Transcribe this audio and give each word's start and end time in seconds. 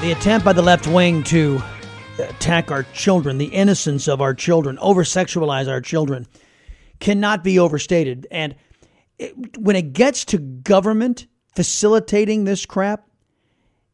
The 0.00 0.12
attempt 0.12 0.44
by 0.44 0.52
the 0.52 0.62
left 0.62 0.86
wing 0.86 1.24
to 1.24 1.60
attack 2.20 2.70
our 2.70 2.84
children, 2.94 3.38
the 3.38 3.46
innocence 3.46 4.06
of 4.06 4.20
our 4.20 4.32
children, 4.32 4.78
over 4.78 5.02
sexualize 5.02 5.68
our 5.68 5.80
children, 5.80 6.24
cannot 7.00 7.42
be 7.42 7.58
overstated. 7.58 8.24
And 8.30 8.54
it, 9.18 9.58
when 9.58 9.74
it 9.74 9.94
gets 9.94 10.24
to 10.26 10.38
government 10.38 11.26
facilitating 11.56 12.44
this 12.44 12.64
crap, 12.64 13.08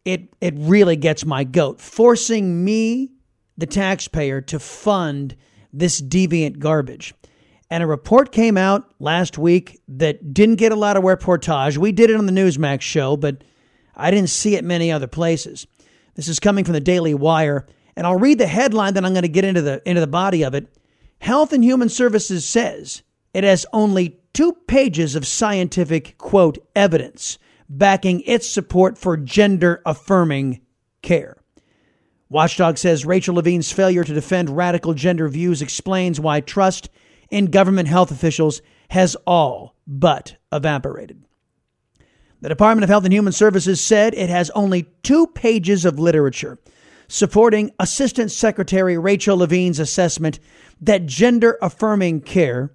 it, 0.04 0.28
it 0.42 0.52
really 0.58 0.96
gets 0.96 1.24
my 1.24 1.42
goat, 1.42 1.80
forcing 1.80 2.62
me, 2.62 3.10
the 3.56 3.66
taxpayer, 3.66 4.42
to 4.42 4.58
fund 4.58 5.34
this 5.72 6.02
deviant 6.02 6.58
garbage. 6.58 7.14
And 7.70 7.82
a 7.82 7.86
report 7.86 8.30
came 8.30 8.58
out 8.58 8.92
last 8.98 9.38
week 9.38 9.80
that 9.88 10.34
didn't 10.34 10.56
get 10.56 10.70
a 10.70 10.76
lot 10.76 10.98
of 10.98 11.02
reportage. 11.02 11.78
We 11.78 11.92
did 11.92 12.10
it 12.10 12.16
on 12.16 12.26
the 12.26 12.32
Newsmax 12.32 12.82
show, 12.82 13.16
but 13.16 13.42
I 13.96 14.10
didn't 14.10 14.28
see 14.28 14.54
it 14.56 14.64
many 14.64 14.92
other 14.92 15.06
places. 15.06 15.66
This 16.14 16.28
is 16.28 16.40
coming 16.40 16.64
from 16.64 16.74
the 16.74 16.80
Daily 16.80 17.14
Wire, 17.14 17.66
and 17.96 18.06
I'll 18.06 18.18
read 18.18 18.38
the 18.38 18.46
headline, 18.46 18.94
then 18.94 19.04
I'm 19.04 19.12
going 19.12 19.22
to 19.22 19.28
get 19.28 19.44
into 19.44 19.62
the 19.62 19.82
into 19.88 20.00
the 20.00 20.06
body 20.06 20.44
of 20.44 20.54
it. 20.54 20.68
Health 21.18 21.52
and 21.52 21.64
Human 21.64 21.88
Services 21.88 22.46
says 22.46 23.02
it 23.32 23.44
has 23.44 23.66
only 23.72 24.20
two 24.32 24.52
pages 24.66 25.16
of 25.16 25.26
scientific 25.26 26.18
quote 26.18 26.58
evidence 26.76 27.38
backing 27.68 28.20
its 28.26 28.48
support 28.48 28.98
for 28.98 29.16
gender 29.16 29.80
affirming 29.86 30.60
care. 31.02 31.36
Watchdog 32.28 32.78
says 32.78 33.06
Rachel 33.06 33.36
Levine's 33.36 33.72
failure 33.72 34.04
to 34.04 34.14
defend 34.14 34.50
radical 34.50 34.94
gender 34.94 35.28
views 35.28 35.62
explains 35.62 36.20
why 36.20 36.40
trust 36.40 36.90
in 37.30 37.46
government 37.46 37.88
health 37.88 38.10
officials 38.10 38.60
has 38.90 39.16
all 39.26 39.76
but 39.86 40.36
evaporated. 40.52 41.23
The 42.44 42.50
Department 42.50 42.84
of 42.84 42.90
Health 42.90 43.04
and 43.04 43.12
Human 43.14 43.32
Services 43.32 43.80
said 43.80 44.12
it 44.12 44.28
has 44.28 44.50
only 44.50 44.82
two 45.02 45.28
pages 45.28 45.86
of 45.86 45.98
literature 45.98 46.58
supporting 47.08 47.70
Assistant 47.80 48.30
Secretary 48.30 48.98
Rachel 48.98 49.38
Levine's 49.38 49.78
assessment 49.78 50.40
that 50.82 51.06
gender 51.06 51.56
affirming 51.62 52.20
care 52.20 52.70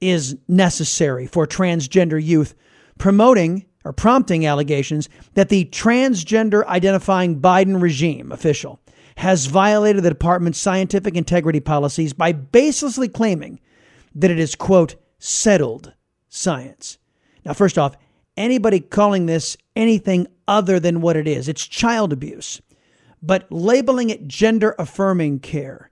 is 0.00 0.38
necessary 0.48 1.26
for 1.26 1.46
transgender 1.46 2.18
youth, 2.24 2.54
promoting 2.96 3.66
or 3.84 3.92
prompting 3.92 4.46
allegations 4.46 5.10
that 5.34 5.50
the 5.50 5.66
transgender 5.66 6.64
identifying 6.64 7.42
Biden 7.42 7.82
regime 7.82 8.32
official 8.32 8.80
has 9.18 9.44
violated 9.44 10.02
the 10.02 10.08
department's 10.08 10.58
scientific 10.58 11.14
integrity 11.14 11.60
policies 11.60 12.14
by 12.14 12.32
baselessly 12.32 13.12
claiming 13.12 13.60
that 14.14 14.30
it 14.30 14.38
is, 14.38 14.54
quote, 14.54 14.94
settled 15.18 15.92
science. 16.30 16.96
Now, 17.44 17.52
first 17.52 17.76
off, 17.76 17.94
anybody 18.38 18.80
calling 18.80 19.26
this 19.26 19.56
anything 19.76 20.26
other 20.46 20.80
than 20.80 21.00
what 21.00 21.16
it 21.16 21.28
is. 21.28 21.48
It's 21.48 21.66
child 21.66 22.12
abuse. 22.12 22.62
But 23.20 23.50
labeling 23.50 24.10
it 24.10 24.28
gender 24.28 24.74
affirming 24.78 25.40
care 25.40 25.90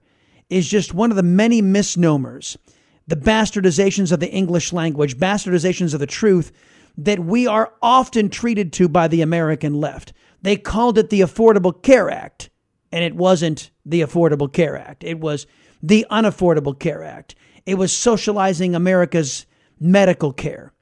is 0.49 0.67
just 0.67 0.93
one 0.93 1.11
of 1.11 1.17
the 1.17 1.23
many 1.23 1.61
misnomers, 1.61 2.57
the 3.05 3.17
bastardizations 3.17 4.11
of 4.11 4.21
the 4.21 4.31
English 4.31 4.71
language, 4.71 5.17
bastardizations 5.17 5.93
of 5.93 5.99
the 5.99 6.07
truth 6.07 6.51
that 6.97 7.19
we 7.19 7.45
are 7.45 7.73
often 7.81 8.29
treated 8.29 8.73
to 8.73 8.87
by 8.87 9.07
the 9.07 9.21
American 9.21 9.75
left. 9.75 10.13
They 10.41 10.55
called 10.55 10.97
it 10.97 11.09
the 11.09 11.21
Affordable 11.21 11.81
Care 11.83 12.09
Act, 12.09 12.49
and 12.91 13.03
it 13.03 13.15
wasn't 13.15 13.71
the 13.85 14.01
Affordable 14.01 14.51
Care 14.51 14.77
Act. 14.77 15.03
It 15.03 15.19
was 15.19 15.45
the 15.83 16.05
Unaffordable 16.09 16.79
Care 16.79 17.03
Act. 17.03 17.35
It 17.65 17.75
was 17.75 17.95
socializing 17.95 18.73
America's 18.73 19.45
medical 19.79 20.31
care 20.31 20.73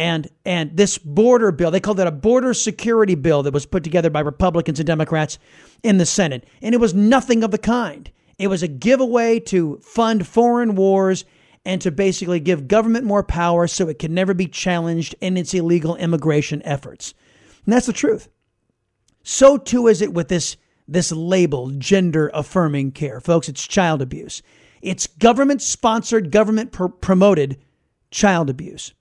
and 0.00 0.28
and 0.46 0.74
this 0.78 0.96
border 0.96 1.52
bill 1.52 1.70
they 1.70 1.78
called 1.78 2.00
it 2.00 2.06
a 2.06 2.10
border 2.10 2.54
security 2.54 3.14
bill 3.14 3.42
that 3.42 3.52
was 3.52 3.66
put 3.66 3.84
together 3.84 4.08
by 4.08 4.20
republicans 4.20 4.80
and 4.80 4.86
democrats 4.86 5.38
in 5.82 5.98
the 5.98 6.06
senate. 6.06 6.46
And 6.62 6.74
it 6.74 6.80
was 6.80 6.94
nothing 6.94 7.42
of 7.42 7.50
the 7.50 7.58
kind. 7.58 8.10
It 8.38 8.48
was 8.48 8.62
a 8.62 8.68
giveaway 8.68 9.40
to 9.40 9.78
fund 9.78 10.26
foreign 10.26 10.74
wars 10.74 11.24
and 11.64 11.80
to 11.82 11.90
basically 11.90 12.40
give 12.40 12.68
government 12.68 13.04
more 13.04 13.22
power 13.22 13.66
so 13.66 13.88
it 13.88 13.98
can 13.98 14.14
never 14.14 14.32
be 14.32 14.46
challenged 14.46 15.14
in 15.20 15.36
its 15.36 15.52
illegal 15.52 15.96
immigration 15.96 16.62
efforts. 16.64 17.12
And 17.66 17.74
that's 17.74 17.86
the 17.86 17.92
truth. 17.92 18.28
So 19.22 19.58
too 19.58 19.86
is 19.86 20.00
it 20.00 20.14
with 20.14 20.28
this 20.28 20.56
this 20.88 21.12
label 21.12 21.70
gender 21.72 22.30
affirming 22.34 22.92
care. 22.92 23.20
Folks 23.20 23.48
it's 23.48 23.66
child 23.66 24.00
abuse. 24.00 24.42
It's 24.80 25.06
government 25.06 25.60
sponsored 25.60 26.30
government 26.30 26.72
pr- 26.72 26.86
promoted 26.86 27.60
child 28.10 28.48
abuse 28.48 28.94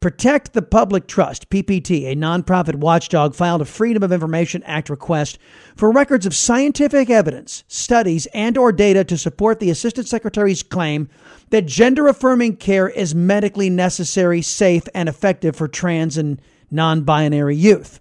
Protect 0.00 0.54
the 0.54 0.62
Public 0.62 1.06
Trust, 1.06 1.50
PPT, 1.50 2.10
a 2.10 2.16
nonprofit 2.16 2.76
watchdog, 2.76 3.34
filed 3.34 3.60
a 3.60 3.66
Freedom 3.66 4.02
of 4.02 4.12
Information 4.12 4.62
Act 4.62 4.88
request 4.88 5.38
for 5.76 5.92
records 5.92 6.24
of 6.24 6.34
scientific 6.34 7.10
evidence, 7.10 7.64
studies, 7.68 8.24
and 8.32 8.56
or 8.56 8.72
data 8.72 9.04
to 9.04 9.18
support 9.18 9.60
the 9.60 9.68
Assistant 9.68 10.08
Secretary's 10.08 10.62
claim 10.62 11.10
that 11.50 11.66
gender-affirming 11.66 12.56
care 12.56 12.88
is 12.88 13.14
medically 13.14 13.68
necessary, 13.68 14.40
safe, 14.40 14.84
and 14.94 15.06
effective 15.06 15.54
for 15.54 15.68
trans 15.68 16.16
and 16.16 16.40
non-binary 16.70 17.56
youth, 17.56 18.00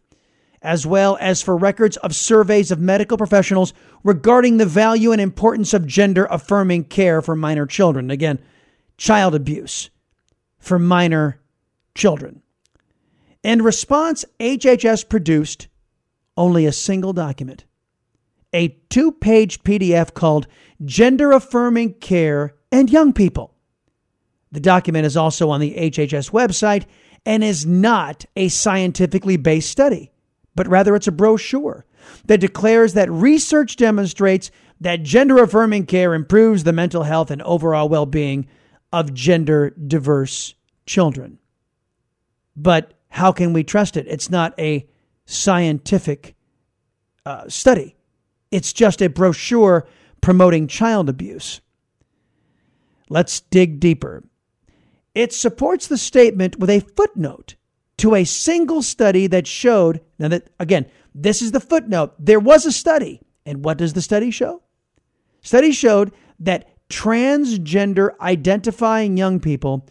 as 0.62 0.88
well 0.88 1.18
as 1.20 1.42
for 1.42 1.58
records 1.58 1.98
of 1.98 2.16
surveys 2.16 2.72
of 2.72 2.80
medical 2.80 3.18
professionals 3.18 3.74
regarding 4.06 4.56
the 4.56 4.66
value 4.66 5.12
and 5.12 5.20
importance 5.20 5.74
of 5.74 5.86
gender-affirming 5.86 6.86
care 6.86 7.22
for 7.22 7.36
minor 7.36 7.66
children. 7.66 8.10
Again, 8.10 8.40
child 8.96 9.36
abuse 9.36 9.90
for 10.60 10.80
minor 10.80 11.42
children. 12.00 12.42
In 13.44 13.62
response, 13.62 14.26
HHS 14.40 15.08
produced 15.08 15.68
only 16.36 16.66
a 16.66 16.72
single 16.72 17.14
document 17.14 17.66
a 18.52 18.70
two 18.90 19.12
page 19.12 19.62
PDF 19.64 20.14
called 20.14 20.48
Gender 20.84 21.32
Affirming 21.32 21.94
Care 21.96 22.56
and 22.72 22.90
Young 22.90 23.14
People. 23.14 23.54
The 24.52 24.60
document 24.60 25.06
is 25.06 25.16
also 25.16 25.50
on 25.50 25.60
the 25.60 25.76
HHS 25.76 26.32
website 26.32 26.86
and 27.26 27.44
is 27.44 27.66
not 27.66 28.26
a 28.36 28.48
scientifically 28.48 29.38
based 29.38 29.70
study, 29.70 30.12
but 30.56 30.68
rather 30.68 30.96
it's 30.96 31.08
a 31.08 31.12
brochure 31.12 31.86
that 32.26 32.40
declares 32.40 32.94
that 32.94 33.12
research 33.12 33.76
demonstrates 33.76 34.50
that 34.82 35.04
gender 35.04 35.44
affirming 35.44 35.86
care 35.86 36.14
improves 36.14 36.64
the 36.64 36.74
mental 36.74 37.04
health 37.04 37.30
and 37.30 37.42
overall 37.44 37.90
well 37.90 38.06
being 38.06 38.48
of 38.92 39.14
gender 39.14 39.72
diverse 39.72 40.56
children. 40.86 41.39
But 42.62 42.94
how 43.08 43.32
can 43.32 43.54
we 43.54 43.64
trust 43.64 43.96
it? 43.96 44.06
It's 44.08 44.30
not 44.30 44.54
a 44.60 44.86
scientific 45.26 46.36
uh, 47.26 47.48
study, 47.48 47.96
it's 48.52 48.74
just 48.74 49.02
a 49.02 49.10
brochure 49.10 49.88
promoting 50.22 50.68
child 50.68 51.08
abuse. 51.08 51.62
Let's 53.08 53.40
dig 53.40 53.80
deeper. 53.80 54.24
It 55.16 55.34
supports 55.34 55.88
the 55.88 55.98
statement 55.98 56.60
with 56.60 56.70
a 56.70 56.82
footnote 56.82 57.56
to 57.98 58.16
a 58.16 58.24
single 58.24 58.82
study 58.82 59.28
that 59.28 59.48
showed, 59.48 60.02
now 60.20 60.28
that 60.28 60.50
again, 60.60 60.86
this 61.16 61.42
is 61.42 61.52
the 61.52 61.60
footnote. 61.60 62.14
There 62.20 62.40
was 62.40 62.66
a 62.66 62.72
study. 62.72 63.22
And 63.46 63.64
what 63.64 63.78
does 63.78 63.94
the 63.94 64.02
study 64.02 64.32
show? 64.32 64.62
Study 65.42 65.72
showed 65.72 66.12
that 66.40 66.70
transgender 66.90 68.18
identifying 68.20 69.18
young 69.18 69.40
people 69.40 69.88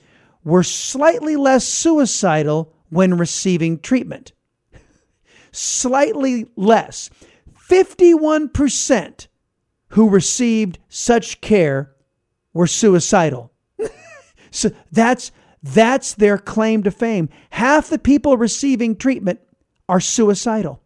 were 0.48 0.62
slightly 0.62 1.36
less 1.36 1.68
suicidal 1.68 2.72
when 2.88 3.18
receiving 3.18 3.78
treatment. 3.78 4.32
slightly 5.52 6.46
less. 6.56 7.10
51% 7.68 9.26
who 9.88 10.08
received 10.08 10.78
such 10.88 11.42
care 11.42 11.92
were 12.54 12.66
suicidal. 12.66 13.52
so 14.50 14.70
that's 14.90 15.32
that's 15.62 16.14
their 16.14 16.38
claim 16.38 16.82
to 16.84 16.90
fame. 16.90 17.28
Half 17.50 17.90
the 17.90 17.98
people 17.98 18.38
receiving 18.38 18.96
treatment 18.96 19.40
are 19.86 20.00
suicidal. 20.00 20.80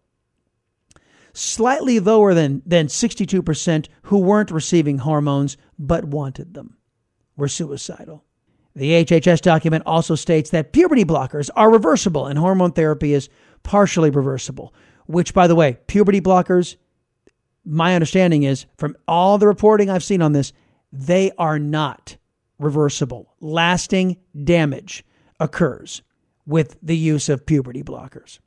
Slightly 1.34 2.00
lower 2.00 2.34
than, 2.34 2.62
than 2.66 2.88
62% 2.88 3.86
who 4.04 4.18
weren't 4.18 4.50
receiving 4.50 4.98
hormones 4.98 5.56
but 5.78 6.04
wanted 6.06 6.54
them. 6.54 6.78
were 7.36 7.48
suicidal. 7.48 8.24
The 8.74 9.04
HHS 9.04 9.40
document 9.40 9.82
also 9.86 10.14
states 10.14 10.50
that 10.50 10.72
puberty 10.72 11.04
blockers 11.04 11.50
are 11.54 11.70
reversible 11.70 12.26
and 12.26 12.38
hormone 12.38 12.72
therapy 12.72 13.12
is 13.12 13.28
partially 13.62 14.10
reversible, 14.10 14.74
which, 15.06 15.34
by 15.34 15.46
the 15.46 15.54
way, 15.54 15.78
puberty 15.86 16.20
blockers, 16.20 16.76
my 17.64 17.94
understanding 17.94 18.44
is 18.44 18.66
from 18.76 18.96
all 19.06 19.38
the 19.38 19.46
reporting 19.46 19.90
I've 19.90 20.04
seen 20.04 20.22
on 20.22 20.32
this, 20.32 20.52
they 20.92 21.32
are 21.38 21.58
not 21.58 22.16
reversible. 22.58 23.34
Lasting 23.40 24.16
damage 24.44 25.04
occurs 25.38 26.02
with 26.46 26.76
the 26.82 26.96
use 26.96 27.28
of 27.28 27.46
puberty 27.46 27.82
blockers. 27.82 28.38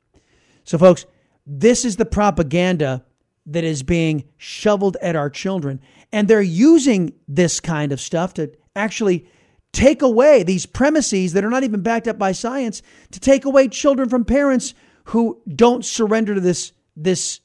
So, 0.64 0.78
folks, 0.78 1.06
this 1.46 1.84
is 1.84 1.96
the 1.96 2.04
propaganda 2.04 3.04
that 3.46 3.64
is 3.64 3.82
being 3.82 4.24
shoveled 4.36 4.96
at 5.00 5.16
our 5.16 5.30
children. 5.30 5.80
And 6.12 6.26
they're 6.26 6.42
using 6.42 7.12
this 7.28 7.60
kind 7.60 7.92
of 7.92 8.00
stuff 8.00 8.34
to 8.34 8.52
actually 8.74 9.28
take 9.76 10.00
away 10.00 10.42
these 10.42 10.64
premises 10.64 11.34
that 11.34 11.44
are 11.44 11.50
not 11.50 11.62
even 11.62 11.82
backed 11.82 12.08
up 12.08 12.18
by 12.18 12.32
science 12.32 12.80
to 13.10 13.20
take 13.20 13.44
away 13.44 13.68
children 13.68 14.08
from 14.08 14.24
parents 14.24 14.72
who 15.04 15.38
don't 15.54 15.84
surrender 15.84 16.34
to 16.34 16.40
this, 16.40 16.72
this 16.96 17.40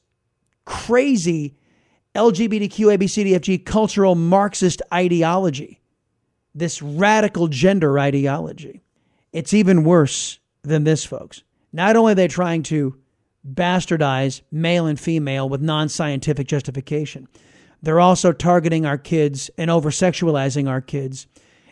crazy 0.64 1.54
LGBTQ, 2.14 2.96
ABCDFG 2.96 3.66
cultural 3.66 4.14
Marxist 4.14 4.80
ideology, 4.92 5.82
this 6.54 6.80
radical 6.80 7.48
gender 7.48 7.98
ideology. 7.98 8.82
It's 9.34 9.52
even 9.52 9.84
worse 9.84 10.38
than 10.62 10.84
this, 10.84 11.04
folks. 11.04 11.42
Not 11.70 11.96
only 11.96 12.12
are 12.12 12.14
they 12.14 12.28
trying 12.28 12.62
to 12.64 12.96
bastardize 13.46 14.40
male 14.50 14.86
and 14.86 14.98
female 14.98 15.50
with 15.50 15.60
non 15.60 15.90
scientific 15.90 16.46
justification, 16.46 17.28
they're 17.82 18.00
also 18.00 18.32
targeting 18.32 18.86
our 18.86 18.98
kids 18.98 19.50
and 19.58 19.70
over 19.70 19.90
sexualizing 19.90 20.66
our 20.66 20.80
kids. 20.80 21.26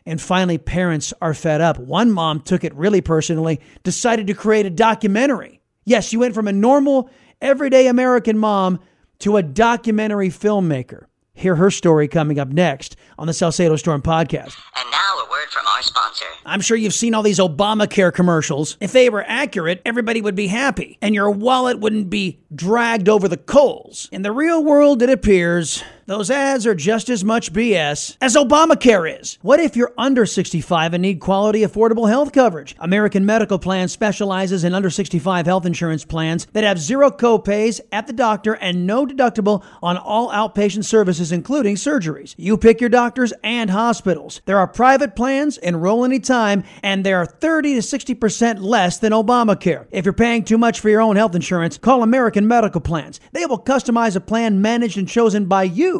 And 0.07 0.21
finally, 0.21 0.59
parents 0.59 1.13
are 1.21 1.35
fed 1.35 1.61
up. 1.61 1.79
One 1.79 2.11
mom 2.11 2.41
took 2.41 2.65
it 2.65 2.75
really 2.75 3.01
personally, 3.01 3.61
decided 3.83 4.27
to 4.29 4.35
create 4.35 4.67
a 4.67 4.71
documentary. 4.71 5.61
Yes, 5.85 6.13
you 6.13 6.21
went 6.21 6.35
from 6.35 6.49
a 6.49 6.53
normal, 6.53 7.11
everyday 7.41 7.87
American 7.87 8.39
mom 8.39 8.81
to 9.21 9.37
a 9.37 9.43
documentary 9.43 10.29
filmmaker. 10.29 11.05
Hear 11.35 11.57
her 11.57 11.71
story 11.71 12.07
coming 12.09 12.39
up 12.39 12.49
next 12.49 12.97
on 13.19 13.27
the 13.27 13.33
Salcedo 13.33 13.77
Storm 13.77 14.03
podcast. 14.03 14.59
And 14.77 14.91
now 14.91 15.15
a 15.25 15.31
word 15.31 15.49
from 15.51 15.67
our 15.75 15.81
sponsor. 15.83 16.27
I'm 16.45 16.61
sure 16.61 16.77
you've 16.77 16.93
seen 16.93 17.15
all 17.15 17.23
these 17.23 17.39
Obamacare 17.39 18.13
commercials. 18.13 18.77
If 18.81 18.93
they 18.93 19.09
were 19.09 19.25
accurate, 19.27 19.81
everybody 19.87 20.21
would 20.21 20.35
be 20.35 20.49
happy, 20.49 20.99
and 21.01 21.15
your 21.15 21.31
wallet 21.31 21.79
wouldn't 21.79 22.11
be 22.11 22.41
dragged 22.55 23.09
over 23.09 23.27
the 23.27 23.39
coals. 23.39 24.09
In 24.13 24.21
the 24.21 24.33
real 24.33 24.63
world, 24.63 25.01
it 25.03 25.09
appears 25.09 25.83
those 26.11 26.29
ads 26.29 26.67
are 26.67 26.75
just 26.75 27.09
as 27.09 27.23
much 27.23 27.53
BS 27.53 28.17
as 28.21 28.35
Obamacare 28.35 29.21
is. 29.21 29.39
What 29.43 29.61
if 29.61 29.77
you're 29.77 29.95
under 29.97 30.27
65 30.27 30.93
and 30.93 31.03
need 31.03 31.21
quality, 31.21 31.61
affordable 31.61 32.09
health 32.09 32.33
coverage? 32.33 32.75
American 32.81 33.25
Medical 33.25 33.61
Plan 33.61 33.87
specializes 33.87 34.65
in 34.65 34.75
under 34.75 34.91
65 34.91 35.47
health 35.47 35.67
insurance 35.67 36.05
plans 36.05 36.49
that 36.53 36.65
have 36.65 36.81
zero 36.81 37.13
copays 37.13 37.81
at 37.93 38.09
the 38.09 38.13
doctor 38.13 38.55
and 38.55 38.89
no 38.89 39.07
deductible 39.07 39.65
on 39.85 39.97
all 39.97 40.33
outpatient 40.33 40.85
services, 40.85 41.31
including 41.31 41.77
surgeries. 41.77 42.35
You 42.37 42.59
pick 42.59 42.81
your 42.81 42.91
doctors 42.91 43.33
and 43.45 43.71
hospitals. 43.71 44.41
There 44.47 44.59
are 44.59 44.67
private 44.67 45.15
plans, 45.15 45.59
enroll 45.59 46.05
anytime, 46.05 46.65
and 46.83 47.07
they 47.07 47.13
are 47.13 47.25
30 47.25 47.75
to 47.75 47.81
60% 47.83 48.61
less 48.61 48.99
than 48.99 49.13
Obamacare. 49.13 49.87
If 49.93 50.07
you're 50.07 50.13
paying 50.13 50.43
too 50.43 50.59
much 50.59 50.81
for 50.81 50.89
your 50.89 51.03
own 51.03 51.15
health 51.15 51.37
insurance, 51.37 51.79
call 51.79 52.03
American 52.03 52.49
Medical 52.49 52.81
Plans. 52.81 53.21
They 53.31 53.47
will 53.47 53.63
customize 53.63 54.17
a 54.17 54.21
plan 54.21 54.61
managed 54.61 54.99
and 54.99 55.07
chosen 55.07 55.45
by 55.45 55.63
you 55.63 56.00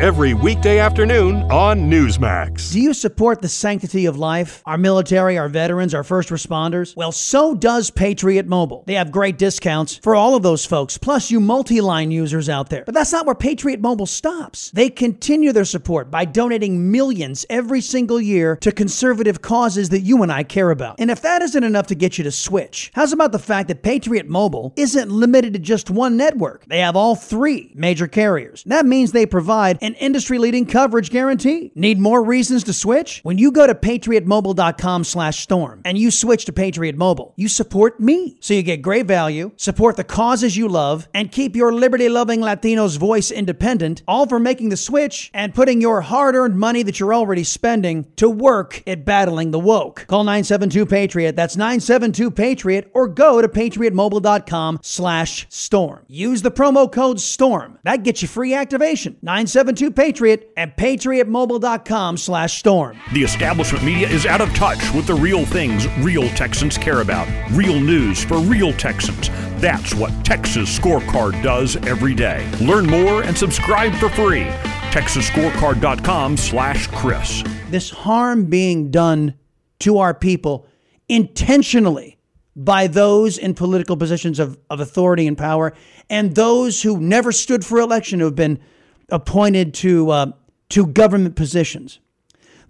every 0.00 0.32
weekday 0.32 0.78
afternoon 0.78 1.42
on 1.50 1.78
Newsmax. 1.90 2.72
Do 2.72 2.80
you 2.80 2.94
support 2.94 3.42
the 3.42 3.50
sanctity 3.50 4.06
of 4.06 4.16
life? 4.16 4.62
Our 4.64 4.78
military, 4.78 5.36
our 5.36 5.50
veterans, 5.50 5.92
our 5.92 6.02
first 6.02 6.30
responders? 6.30 6.96
Well, 6.96 7.12
so 7.12 7.54
does 7.54 7.90
Patriot 7.90 8.46
Mobile. 8.46 8.82
They 8.86 8.94
have 8.94 9.12
great 9.12 9.36
discounts 9.36 9.96
for 9.96 10.14
all 10.14 10.34
of 10.34 10.42
those 10.42 10.64
folks, 10.64 10.96
plus 10.96 11.30
you 11.30 11.38
multi 11.38 11.82
line 11.82 12.10
users 12.10 12.48
out 12.48 12.70
there. 12.70 12.84
But 12.86 12.94
that's 12.94 13.12
not 13.12 13.26
where 13.26 13.34
Patriot 13.34 13.80
Mobile 13.80 14.06
stops. 14.06 14.70
They 14.70 14.88
continue 14.88 15.52
their 15.52 15.66
support 15.66 16.10
by 16.10 16.24
donating 16.24 16.90
millions 16.90 17.44
every 17.50 17.82
single 17.82 18.22
year 18.22 18.56
to 18.62 18.72
conservative 18.72 19.42
causes 19.42 19.90
that 19.90 20.00
you 20.00 20.22
and 20.22 20.32
I 20.32 20.44
care 20.44 20.70
about. 20.70 20.98
And 20.98 21.10
if 21.10 21.20
that 21.20 21.42
isn't 21.42 21.62
enough 21.62 21.88
to 21.88 21.94
get 21.94 22.16
you 22.16 22.24
to 22.24 22.32
switch, 22.32 22.90
how's 22.94 23.12
about 23.12 23.32
the 23.32 23.38
fact 23.38 23.68
that 23.68 23.82
Patriot 23.82 24.30
Mobile 24.30 24.72
isn't 24.76 25.10
limited 25.10 25.52
to 25.52 25.58
just 25.58 25.90
one 25.90 26.16
network? 26.16 26.64
They 26.68 26.78
have 26.78 26.96
all 26.96 27.16
three 27.16 27.72
major 27.74 28.06
carriers. 28.06 28.64
That 28.64 28.86
means 28.86 29.12
they 29.12 29.26
provide 29.26 29.76
an 29.82 29.89
industry 29.94 30.38
leading 30.38 30.66
coverage 30.66 31.10
guarantee. 31.10 31.72
Need 31.74 31.98
more 31.98 32.22
reasons 32.22 32.64
to 32.64 32.72
switch? 32.72 33.20
When 33.22 33.38
you 33.38 33.52
go 33.52 33.66
to 33.66 33.74
patriotmobile.com 33.74 35.04
slash 35.04 35.40
storm 35.40 35.82
and 35.84 35.96
you 35.96 36.10
switch 36.10 36.44
to 36.46 36.52
Patriot 36.52 36.96
Mobile, 36.96 37.32
you 37.36 37.48
support 37.48 38.00
me. 38.00 38.36
So 38.40 38.54
you 38.54 38.62
get 38.62 38.82
great 38.82 39.06
value, 39.06 39.52
support 39.56 39.96
the 39.96 40.04
causes 40.04 40.56
you 40.56 40.68
love, 40.68 41.08
and 41.14 41.32
keep 41.32 41.56
your 41.56 41.72
liberty 41.72 42.08
loving 42.08 42.40
Latino's 42.40 42.96
voice 42.96 43.30
independent, 43.30 44.02
all 44.06 44.26
for 44.26 44.38
making 44.38 44.68
the 44.68 44.76
switch 44.76 45.30
and 45.32 45.54
putting 45.54 45.80
your 45.80 46.00
hard 46.02 46.34
earned 46.34 46.58
money 46.58 46.82
that 46.82 47.00
you're 47.00 47.14
already 47.14 47.44
spending 47.44 48.10
to 48.16 48.28
work 48.28 48.82
at 48.86 49.04
battling 49.04 49.50
the 49.50 49.58
woke. 49.58 50.04
Call 50.06 50.24
972 50.24 50.86
Patriot. 50.86 51.36
That's 51.36 51.56
972 51.56 52.30
Patriot 52.30 52.90
or 52.92 53.08
go 53.08 53.40
to 53.40 53.48
patriotmobile.com 53.48 54.80
slash 54.82 55.46
storm. 55.48 56.04
Use 56.08 56.42
the 56.42 56.50
promo 56.50 56.90
code 56.90 57.20
STORM. 57.20 57.78
That 57.84 58.02
gets 58.02 58.20
you 58.20 58.28
free 58.28 58.52
activation. 58.52 59.16
972 59.22 59.79
Patriot 59.88 60.52
at 60.56 60.76
patriotmobile.com 60.76 62.16
slash 62.16 62.58
storm. 62.58 62.98
The 63.12 63.22
establishment 63.22 63.84
media 63.84 64.08
is 64.08 64.26
out 64.26 64.40
of 64.40 64.52
touch 64.54 64.92
with 64.92 65.06
the 65.06 65.14
real 65.14 65.46
things 65.46 65.86
real 66.00 66.28
Texans 66.30 66.76
care 66.76 67.02
about. 67.02 67.28
Real 67.52 67.78
news 67.78 68.24
for 68.24 68.38
real 68.38 68.72
Texans. 68.72 69.28
That's 69.60 69.94
what 69.94 70.10
Texas 70.24 70.76
Scorecard 70.76 71.40
does 71.42 71.76
every 71.86 72.14
day. 72.14 72.50
Learn 72.60 72.86
more 72.86 73.22
and 73.22 73.38
subscribe 73.38 73.94
for 73.94 74.08
free. 74.08 74.46
TexasScorecard.com 74.90 76.36
slash 76.36 76.88
Chris. 76.88 77.44
This 77.70 77.90
harm 77.90 78.46
being 78.46 78.90
done 78.90 79.34
to 79.80 79.98
our 79.98 80.14
people 80.14 80.66
intentionally 81.08 82.18
by 82.56 82.86
those 82.86 83.38
in 83.38 83.54
political 83.54 83.96
positions 83.96 84.38
of, 84.38 84.58
of 84.68 84.80
authority 84.80 85.26
and 85.26 85.38
power 85.38 85.72
and 86.08 86.34
those 86.34 86.82
who 86.82 86.98
never 86.98 87.30
stood 87.30 87.64
for 87.64 87.78
election 87.78 88.18
who 88.18 88.26
have 88.26 88.34
been 88.34 88.58
appointed 89.10 89.74
to, 89.74 90.10
uh, 90.10 90.32
to 90.70 90.86
government 90.86 91.36
positions. 91.36 91.98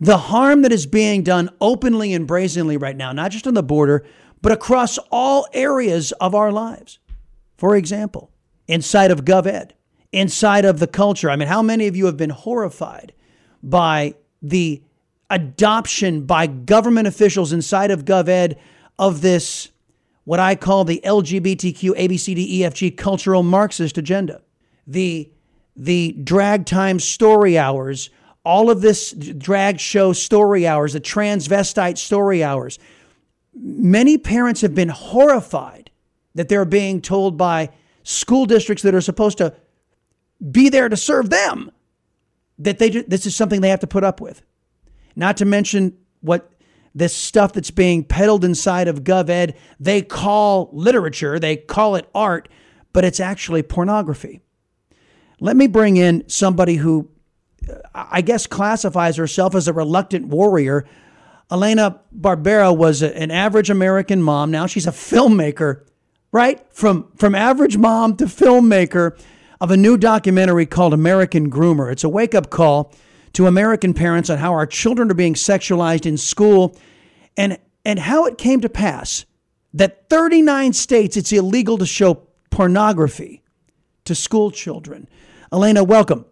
The 0.01 0.17
harm 0.17 0.63
that 0.63 0.73
is 0.73 0.87
being 0.87 1.23
done 1.23 1.51
openly 1.61 2.15
and 2.15 2.27
brazenly 2.27 2.77
right 2.77 2.97
now, 2.97 3.13
not 3.13 3.31
just 3.31 3.47
on 3.47 3.55
the 3.55 3.63
border, 3.63 4.05
but 4.41 4.53
across 4.53 4.99
all 5.11 5.47
areas 5.53 6.13
of 6.13 6.35
our 6.35 6.51
lives. 6.51 6.99
For 7.57 7.77
example, 7.77 8.31
inside 8.67 9.11
of 9.11 9.25
GovEd, 9.25 9.73
inside 10.13 10.65
of 10.65 10.79
the 10.79 10.87
culture. 10.87 11.31
I 11.31 11.37
mean, 11.37 11.49
how 11.49 11.63
many 11.63 11.87
of 11.87 11.97
you 11.97 12.07
have 12.07 12.17
been 12.17 12.31
horrified 12.31 13.13
by 13.63 14.15
the 14.41 14.83
adoption 15.29 16.25
by 16.25 16.47
government 16.47 17.07
officials 17.07 17.53
inside 17.53 17.91
of 17.91 18.05
GovEd 18.05 18.57
of 18.99 19.21
this, 19.21 19.69
what 20.25 20.41
I 20.41 20.55
call 20.55 20.85
the 20.85 21.01
LGBTQ 21.05 21.91
ABCDEFG 21.97 22.97
cultural 22.97 23.43
Marxist 23.43 23.99
agenda? 23.99 24.41
The 24.87 25.31
the 25.81 26.13
drag 26.23 26.67
time 26.67 27.01
story 27.01 27.57
hours, 27.57 28.11
all 28.45 28.71
of 28.71 28.83
this 28.83 29.13
drag 29.13 29.81
show 29.81 30.13
story 30.13 30.67
hours, 30.67 30.93
the 30.93 31.01
transvestite 31.01 31.97
story 31.97 32.45
hours. 32.45 32.79
Many 33.55 34.19
parents 34.19 34.61
have 34.61 34.75
been 34.75 34.91
horrified 34.91 35.91
that 36.35 36.51
they're 36.51 36.67
being 36.67 37.01
told 37.01 37.39
by 37.39 37.71
school 38.03 38.45
districts 38.45 38.83
that 38.83 38.95
are 38.95 39.01
supposed 39.01 39.39
to 39.39 39.55
be 40.51 40.69
there 40.69 40.91
to 40.91 40.99
serve 40.99 41.31
them 41.31 41.71
that 42.59 42.79
they 42.79 42.91
this 42.91 43.25
is 43.25 43.35
something 43.35 43.63
they 43.63 43.71
have 43.71 43.81
to 43.81 43.87
put 43.87 44.05
up 44.05 44.21
with. 44.21 44.43
Not 45.17 45.39
to 45.39 45.47
mention 45.47 45.97
what 46.21 46.53
this 46.95 47.17
stuff 47.17 47.55
that's 47.55 47.71
being 47.71 48.05
peddled 48.05 48.45
inside 48.45 48.87
of 48.87 49.03
GovEd, 49.03 49.55
they 49.79 50.03
call 50.03 50.69
literature, 50.73 51.39
they 51.39 51.57
call 51.57 51.95
it 51.97 52.07
art, 52.15 52.51
but 52.93 53.03
it's 53.03 53.21
actually 53.21 53.63
pornography. 53.63 54.43
Let 55.41 55.57
me 55.57 55.67
bring 55.67 55.97
in 55.97 56.29
somebody 56.29 56.77
who 56.77 57.09
uh, 57.69 57.75
I 57.95 58.21
guess 58.21 58.47
classifies 58.47 59.17
herself 59.17 59.55
as 59.55 59.69
a 59.69 59.73
reluctant 59.73 60.29
warrior. 60.29 60.87
Elena 61.51 62.01
Barbera 62.17 62.77
was 62.77 63.03
an 63.03 63.31
average 63.31 63.71
American 63.71 64.23
mom. 64.23 64.51
Now 64.51 64.67
she's 64.67 64.87
a 64.87 64.93
filmmaker, 64.93 65.87
right? 66.31 66.61
From 66.73 67.11
from 67.17 67.35
average 67.35 67.77
mom 67.77 68.17
to 68.17 68.27
filmmaker 68.27 69.19
of 69.61 69.71
a 69.71 69.77
new 69.77 69.97
documentary 69.97 70.67
called 70.67 70.95
American 70.95 71.51
Groomer. 71.51 71.91
It's 71.91 72.05
a 72.05 72.09
wake-up 72.09 72.51
call 72.51 72.93
to 73.33 73.47
American 73.47 73.95
parents 73.95 74.31
on 74.31 74.39
how 74.39 74.53
our 74.53 74.67
children 74.67 75.11
are 75.11 75.15
being 75.15 75.35
sexualized 75.35 76.07
in 76.07 76.17
school 76.17 76.77
and 77.37 77.59
and 77.85 77.99
how 77.99 78.27
it 78.27 78.39
came 78.39 78.61
to 78.61 78.69
pass 78.69 79.25
that 79.73 80.09
39 80.11 80.73
states 80.73 81.17
it's 81.17 81.33
illegal 81.33 81.79
to 81.79 81.87
show 81.87 82.27
pornography 82.51 83.43
to 84.05 84.15
school 84.15 84.51
children. 84.51 85.09
Elena, 85.52 85.83
welcome. 85.83 86.25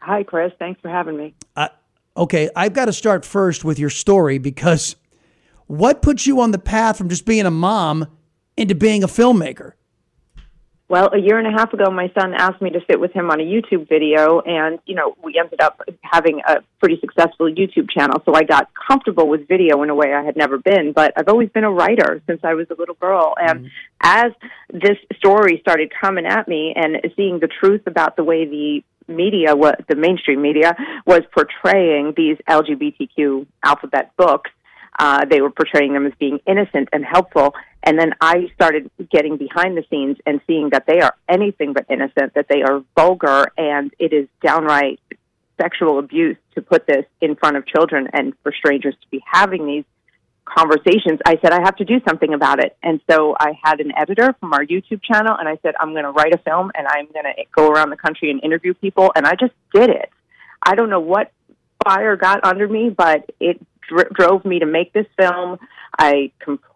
Hi, 0.00 0.22
Chris. 0.22 0.52
Thanks 0.58 0.80
for 0.80 0.88
having 0.88 1.16
me. 1.16 1.34
Uh, 1.56 1.68
okay, 2.16 2.48
I've 2.54 2.72
got 2.72 2.86
to 2.86 2.92
start 2.92 3.24
first 3.24 3.64
with 3.64 3.78
your 3.78 3.90
story 3.90 4.38
because 4.38 4.96
what 5.66 6.02
put 6.02 6.26
you 6.26 6.40
on 6.40 6.50
the 6.50 6.58
path 6.58 6.98
from 6.98 7.08
just 7.08 7.24
being 7.24 7.46
a 7.46 7.50
mom 7.50 8.06
into 8.56 8.74
being 8.74 9.02
a 9.02 9.08
filmmaker? 9.08 9.72
Well, 10.92 11.08
a 11.14 11.18
year 11.18 11.38
and 11.38 11.46
a 11.46 11.50
half 11.50 11.72
ago, 11.72 11.90
my 11.90 12.12
son 12.12 12.34
asked 12.34 12.60
me 12.60 12.68
to 12.68 12.80
sit 12.86 13.00
with 13.00 13.14
him 13.14 13.30
on 13.30 13.40
a 13.40 13.42
YouTube 13.42 13.88
video, 13.88 14.40
and 14.40 14.78
you 14.84 14.94
know, 14.94 15.16
we 15.24 15.40
ended 15.42 15.62
up 15.62 15.80
having 16.02 16.42
a 16.46 16.56
pretty 16.80 17.00
successful 17.00 17.50
YouTube 17.50 17.88
channel. 17.88 18.20
So 18.26 18.34
I 18.34 18.42
got 18.42 18.68
comfortable 18.74 19.26
with 19.26 19.48
video 19.48 19.82
in 19.82 19.88
a 19.88 19.94
way 19.94 20.12
I 20.12 20.22
had 20.22 20.36
never 20.36 20.58
been. 20.58 20.92
But 20.92 21.14
I've 21.16 21.28
always 21.28 21.48
been 21.48 21.64
a 21.64 21.70
writer 21.70 22.20
since 22.26 22.40
I 22.44 22.52
was 22.52 22.66
a 22.68 22.74
little 22.78 22.94
girl, 22.96 23.32
and 23.40 23.60
mm-hmm. 23.60 23.68
as 24.02 24.32
this 24.70 24.98
story 25.16 25.60
started 25.62 25.90
coming 25.98 26.26
at 26.26 26.46
me, 26.46 26.74
and 26.76 26.98
seeing 27.16 27.40
the 27.40 27.48
truth 27.48 27.86
about 27.86 28.16
the 28.16 28.24
way 28.24 28.44
the 28.44 28.84
media, 29.08 29.56
what 29.56 29.86
the 29.88 29.96
mainstream 29.96 30.42
media 30.42 30.76
was 31.06 31.22
portraying 31.32 32.12
these 32.18 32.36
LGBTQ 32.50 33.46
alphabet 33.64 34.12
books, 34.18 34.50
uh, 34.98 35.24
they 35.24 35.40
were 35.40 35.50
portraying 35.50 35.94
them 35.94 36.04
as 36.04 36.12
being 36.20 36.38
innocent 36.46 36.90
and 36.92 37.02
helpful. 37.02 37.54
And 37.84 37.98
then 37.98 38.12
I 38.20 38.50
started 38.54 38.90
getting 39.10 39.36
behind 39.36 39.76
the 39.76 39.84
scenes 39.90 40.16
and 40.24 40.40
seeing 40.46 40.70
that 40.70 40.86
they 40.86 41.00
are 41.00 41.14
anything 41.28 41.72
but 41.72 41.86
innocent, 41.90 42.34
that 42.34 42.46
they 42.48 42.62
are 42.62 42.82
vulgar, 42.94 43.50
and 43.56 43.92
it 43.98 44.12
is 44.12 44.28
downright 44.42 45.00
sexual 45.60 45.98
abuse 45.98 46.36
to 46.54 46.62
put 46.62 46.86
this 46.86 47.04
in 47.20 47.36
front 47.36 47.56
of 47.56 47.66
children 47.66 48.08
and 48.12 48.34
for 48.42 48.52
strangers 48.52 48.94
to 49.00 49.06
be 49.10 49.22
having 49.30 49.66
these 49.66 49.84
conversations. 50.44 51.20
I 51.24 51.38
said, 51.40 51.52
I 51.52 51.60
have 51.62 51.76
to 51.76 51.84
do 51.84 52.00
something 52.06 52.34
about 52.34 52.58
it. 52.62 52.76
And 52.82 53.00
so 53.10 53.36
I 53.38 53.52
had 53.62 53.80
an 53.80 53.92
editor 53.96 54.34
from 54.40 54.52
our 54.52 54.64
YouTube 54.64 55.02
channel, 55.02 55.36
and 55.38 55.48
I 55.48 55.58
said, 55.62 55.74
I'm 55.80 55.92
going 55.92 56.04
to 56.04 56.10
write 56.10 56.34
a 56.34 56.38
film 56.38 56.70
and 56.74 56.86
I'm 56.86 57.06
going 57.06 57.24
to 57.24 57.44
go 57.54 57.68
around 57.68 57.90
the 57.90 57.96
country 57.96 58.30
and 58.30 58.42
interview 58.42 58.74
people. 58.74 59.12
And 59.14 59.26
I 59.26 59.32
just 59.32 59.52
did 59.72 59.90
it. 59.90 60.10
I 60.64 60.74
don't 60.74 60.90
know 60.90 61.00
what 61.00 61.32
fire 61.84 62.16
got 62.16 62.44
under 62.44 62.68
me, 62.68 62.90
but 62.90 63.30
it 63.40 63.64
dr- 63.88 64.10
drove 64.10 64.44
me 64.44 64.60
to 64.60 64.66
make 64.66 64.92
this 64.92 65.06
film. 65.18 65.58
I 65.98 66.32
completely 66.38 66.71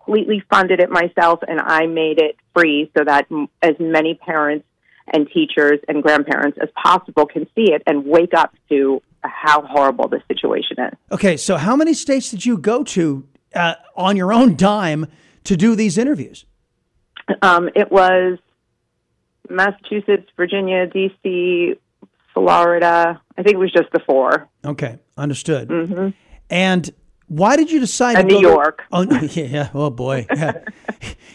funded 0.51 0.81
it 0.81 0.91
myself 0.91 1.41
and 1.47 1.61
I 1.61 1.87
made 1.87 2.19
it 2.21 2.37
free 2.55 2.91
so 2.97 3.05
that 3.05 3.27
m- 3.31 3.49
as 3.63 3.75
many 3.79 4.15
parents 4.15 4.67
and 5.13 5.29
teachers 5.33 5.79
and 5.89 6.03
grandparents 6.03 6.59
as 6.61 6.69
possible 6.83 7.27
can 7.27 7.47
see 7.55 7.73
it 7.73 7.83
and 7.87 8.05
wake 8.05 8.35
up 8.35 8.55
to 8.69 9.01
how 9.23 9.63
horrible 9.63 10.09
the 10.09 10.21
situation 10.29 10.77
is. 10.81 10.93
Okay, 11.13 11.37
so 11.37 11.57
how 11.57 11.77
many 11.77 11.95
states 11.95 12.31
did 12.31 12.47
you 12.47 12.59
go 12.59 12.83
to 12.85 13.27
uh, 13.55 13.75
on 13.97 14.17
your 14.17 14.33
own 14.33 14.57
dime 14.57 15.07
to 15.45 15.57
do 15.57 15.75
these 15.75 15.99
interviews? 15.99 16.45
Um, 17.43 17.69
it 17.75 17.91
was 17.91 18.39
Massachusetts, 19.49 20.29
Virginia, 20.37 20.87
D.C., 20.87 21.75
Florida. 22.35 23.21
I 23.37 23.43
think 23.43 23.55
it 23.55 23.59
was 23.59 23.73
just 23.73 23.91
the 23.93 24.01
four. 24.07 24.49
Okay, 24.65 24.99
understood. 25.17 25.69
Mm-hmm. 25.69 26.09
And 26.51 26.91
why 27.29 27.57
did 27.57 27.71
you 27.71 27.81
decide 27.81 28.17
and 28.19 28.29
New 28.29 28.41
York? 28.41 28.79
To, 28.79 28.85
oh 28.93 29.03
yeah, 29.33 29.71
oh 29.75 29.91
boy, 29.91 30.27
yeah. 30.31 30.65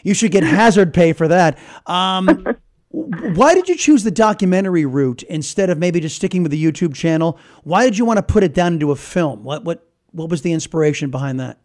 you 0.04 0.14
should 0.14 0.32
get 0.32 0.44
hazard 0.44 0.94
pay 0.94 1.14
for 1.14 1.28
that. 1.28 1.58
Um, 1.86 2.46
why 2.90 3.54
did 3.54 3.68
you 3.70 3.76
choose 3.76 4.04
the 4.04 4.12
documentary 4.12 4.86
route 4.86 5.24
instead 5.24 5.70
of 5.70 5.78
maybe 5.78 6.00
just 6.00 6.16
sticking 6.16 6.44
with 6.44 6.52
the 6.52 6.64
YouTube 6.64 6.94
channel? 6.94 7.38
Why 7.64 7.86
did 7.86 7.98
you 7.98 8.06
want 8.06 8.18
to 8.18 8.24
put 8.24 8.44
it 8.44 8.54
down 8.54 8.74
into 8.74 8.92
a 8.92 8.96
film? 8.96 9.44
What 9.44 9.64
what 9.64 9.88
what 10.12 10.30
was 10.30 10.42
the 10.42 10.54
inspiration 10.54 11.10
behind 11.10 11.40
that? 11.40 11.58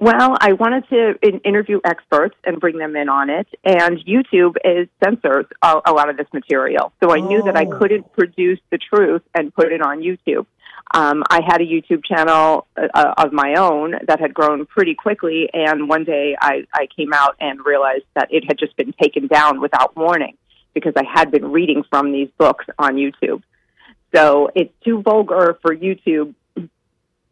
Well, 0.00 0.36
I 0.40 0.52
wanted 0.52 0.88
to 0.90 1.14
interview 1.44 1.80
experts 1.84 2.36
and 2.44 2.60
bring 2.60 2.78
them 2.78 2.94
in 2.94 3.08
on 3.08 3.30
it, 3.30 3.48
and 3.64 3.98
YouTube 3.98 4.54
is 4.64 4.88
censors 5.02 5.46
a, 5.60 5.80
a 5.86 5.92
lot 5.92 6.08
of 6.08 6.16
this 6.16 6.28
material. 6.32 6.92
So 7.02 7.10
I 7.10 7.18
oh. 7.18 7.26
knew 7.26 7.42
that 7.42 7.56
I 7.56 7.64
oh. 7.64 7.78
couldn't 7.78 8.12
produce 8.12 8.60
the 8.70 8.78
truth 8.78 9.22
and 9.34 9.52
put 9.52 9.72
it 9.72 9.82
on 9.82 10.00
YouTube. 10.00 10.46
Um, 10.94 11.22
I 11.30 11.40
had 11.46 11.60
a 11.60 11.64
YouTube 11.64 12.04
channel 12.04 12.66
uh, 12.76 13.14
of 13.18 13.32
my 13.32 13.54
own 13.54 13.94
that 14.06 14.20
had 14.20 14.32
grown 14.32 14.64
pretty 14.64 14.94
quickly, 14.94 15.50
and 15.52 15.88
one 15.88 16.04
day 16.04 16.36
I, 16.40 16.66
I 16.72 16.86
came 16.96 17.12
out 17.12 17.36
and 17.40 17.64
realized 17.64 18.04
that 18.14 18.32
it 18.32 18.44
had 18.46 18.58
just 18.58 18.76
been 18.76 18.94
taken 18.94 19.26
down 19.26 19.60
without 19.60 19.96
warning 19.96 20.36
because 20.72 20.94
I 20.96 21.04
had 21.04 21.30
been 21.30 21.52
reading 21.52 21.84
from 21.90 22.12
these 22.12 22.28
books 22.38 22.64
on 22.78 22.94
YouTube. 22.94 23.42
So 24.14 24.50
it's 24.54 24.72
too 24.84 25.02
vulgar 25.02 25.58
for 25.60 25.76
YouTube. 25.76 26.34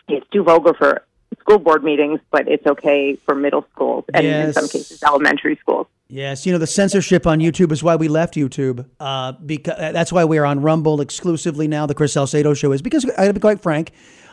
It's 0.09 0.27
too 0.33 0.43
vulgar 0.43 0.75
for 0.75 1.05
school 1.47 1.59
board 1.59 1.85
meetings, 1.85 2.21
but 2.31 2.49
it's 2.49 2.67
okay 2.67 3.17
for 3.25 3.35
middle 3.35 3.65
schools 3.73 4.05
and 4.13 4.25
yes. 4.25 4.49
in 4.49 4.53
some 4.53 4.69
cases 4.69 5.03
elementary 5.03 5.57
schools. 5.57 5.87
Yes, 6.09 6.47
you 6.47 6.53
know 6.53 6.59
the 6.59 6.67
censorship 6.67 7.27
on 7.27 7.39
YouTube 7.41 7.73
is 7.73 7.83
why 7.83 7.97
we 7.97 8.09
left 8.09 8.35
YouTube. 8.35 8.87
Uh, 9.01 9.33
because 9.33 9.75
uh, 9.79 9.93
that's 9.93 10.13
why 10.13 10.25
we're 10.25 10.45
on 10.45 10.61
Rumble 10.61 11.01
exclusively 11.01 11.69
now. 11.69 11.87
The 11.87 11.95
Chris 11.95 12.13
Salcedo 12.13 12.55
Show 12.55 12.73
is 12.73 12.83
because 12.83 13.05
I 13.05 13.09
got 13.17 13.27
to 13.27 13.33
be 13.35 13.41
quite 13.41 13.61
frank. 13.61 13.93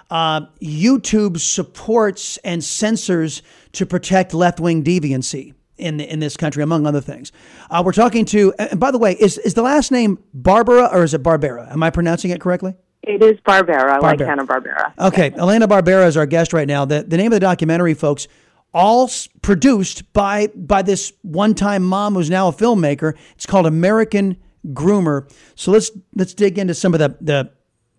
Uh, 0.09 0.41
YouTube 0.61 1.39
supports 1.39 2.37
and 2.37 2.63
censors 2.63 3.41
to 3.71 3.85
protect 3.85 4.33
left 4.33 4.59
wing 4.59 4.83
deviancy 4.83 5.53
in 5.77 5.97
the, 5.97 6.11
in 6.11 6.19
this 6.19 6.37
country, 6.37 6.61
among 6.61 6.85
other 6.85 7.01
things. 7.01 7.31
Uh, 7.71 7.81
we're 7.83 7.91
talking 7.93 8.25
to, 8.25 8.53
and 8.59 8.79
by 8.79 8.91
the 8.91 8.99
way, 8.99 9.13
is 9.13 9.37
is 9.39 9.53
the 9.53 9.63
last 9.63 9.91
name 9.91 10.19
Barbara 10.33 10.89
or 10.91 11.03
is 11.03 11.13
it 11.13 11.23
Barbera? 11.23 11.71
Am 11.71 11.81
I 11.81 11.89
pronouncing 11.89 12.31
it 12.31 12.41
correctly? 12.41 12.75
It 13.03 13.21
is 13.21 13.39
Barbera, 13.41 13.99
Barbera. 13.99 14.01
like 14.01 14.19
Hanna 14.19 14.45
Barbera. 14.45 14.93
Okay, 14.97 15.31
Elena 15.37 15.67
Barbera 15.67 16.07
is 16.07 16.15
our 16.15 16.25
guest 16.25 16.53
right 16.53 16.67
now. 16.67 16.85
The 16.85 17.03
the 17.03 17.17
name 17.17 17.27
of 17.27 17.35
the 17.35 17.39
documentary, 17.41 17.93
folks, 17.93 18.27
all 18.73 19.09
produced 19.41 20.11
by 20.13 20.47
by 20.47 20.81
this 20.81 21.11
one-time 21.21 21.83
mom 21.83 22.13
who's 22.13 22.29
now 22.29 22.47
a 22.47 22.53
filmmaker. 22.53 23.15
It's 23.35 23.45
called 23.45 23.65
American 23.65 24.37
Groomer. 24.67 25.29
So 25.55 25.71
let's 25.71 25.91
let's 26.15 26.33
dig 26.33 26.57
into 26.57 26.73
some 26.73 26.93
of 26.93 26.99
the 26.99 27.17
the 27.19 27.51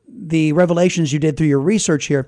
the 0.09 0.53
revelations 0.53 1.13
you 1.13 1.19
did 1.19 1.37
through 1.37 1.49
your 1.49 1.61
research 1.61 2.07
here. 2.07 2.27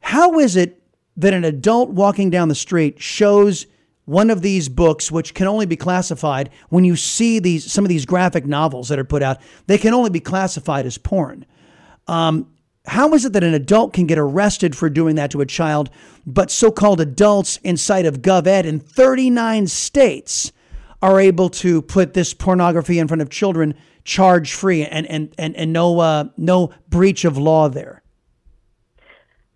How 0.00 0.40
is 0.40 0.56
it 0.56 0.82
that 1.16 1.32
an 1.32 1.44
adult 1.44 1.90
walking 1.90 2.30
down 2.30 2.48
the 2.48 2.54
street 2.56 3.00
shows 3.00 3.66
one 4.04 4.30
of 4.30 4.42
these 4.42 4.68
books, 4.68 5.10
which 5.12 5.34
can 5.34 5.46
only 5.46 5.66
be 5.66 5.76
classified 5.76 6.50
when 6.70 6.84
you 6.84 6.96
see 6.96 7.38
these 7.38 7.70
some 7.70 7.84
of 7.84 7.88
these 7.88 8.04
graphic 8.04 8.46
novels 8.46 8.88
that 8.88 8.98
are 8.98 9.04
put 9.04 9.22
out, 9.22 9.38
they 9.68 9.78
can 9.78 9.94
only 9.94 10.10
be 10.10 10.20
classified 10.20 10.86
as 10.86 10.98
porn. 10.98 11.46
Um, 12.06 12.52
how 12.86 13.12
is 13.14 13.24
it 13.24 13.32
that 13.32 13.42
an 13.42 13.54
adult 13.54 13.92
can 13.92 14.06
get 14.06 14.18
arrested 14.18 14.76
for 14.76 14.88
doing 14.88 15.16
that 15.16 15.30
to 15.32 15.40
a 15.40 15.46
child, 15.46 15.90
but 16.26 16.50
so 16.50 16.70
called 16.70 17.00
adults 17.00 17.58
inside 17.64 18.06
of 18.06 18.22
GovEd 18.22 18.64
in 18.64 18.78
39 18.78 19.66
states 19.66 20.52
are 21.02 21.20
able 21.20 21.48
to 21.50 21.82
put 21.82 22.14
this 22.14 22.32
pornography 22.32 22.98
in 22.98 23.08
front 23.08 23.22
of 23.22 23.30
children 23.30 23.74
charge 24.04 24.52
free 24.52 24.84
and, 24.84 25.06
and, 25.06 25.34
and, 25.36 25.56
and 25.56 25.72
no, 25.72 25.98
uh, 25.98 26.24
no 26.36 26.70
breach 26.88 27.24
of 27.24 27.36
law 27.36 27.68
there? 27.68 28.02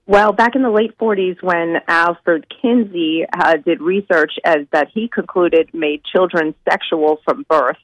Well, 0.07 0.33
back 0.33 0.57
in 0.57 0.63
the 0.63 0.71
late 0.71 0.99
40s, 0.99 1.41
when 1.41 1.77
Alfred 1.87 2.47
Kinsey 2.61 3.25
uh, 3.33 3.59
did 3.65 3.81
research 3.81 4.33
as 4.45 4.67
that 4.73 4.89
he 4.93 5.09
concluded 5.09 5.71
made 5.73 6.03
children 6.05 6.53
sexual 6.69 7.21
from 7.25 7.47
birth, 7.49 7.77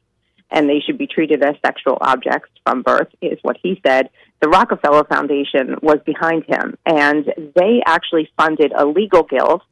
and 0.50 0.68
they 0.68 0.80
should 0.80 0.98
be 0.98 1.06
treated 1.06 1.42
as 1.42 1.56
sexual 1.64 1.98
objects 2.00 2.50
from 2.64 2.82
birth, 2.82 3.08
is 3.20 3.38
what 3.42 3.56
he 3.62 3.80
said. 3.86 4.10
The 4.40 4.48
Rockefeller 4.48 5.04
Foundation 5.04 5.76
was 5.82 5.98
behind 6.04 6.44
him, 6.44 6.76
and 6.84 7.26
they 7.54 7.82
actually 7.86 8.30
funded 8.36 8.72
a 8.72 8.86
legal 8.86 9.22
guild 9.22 9.62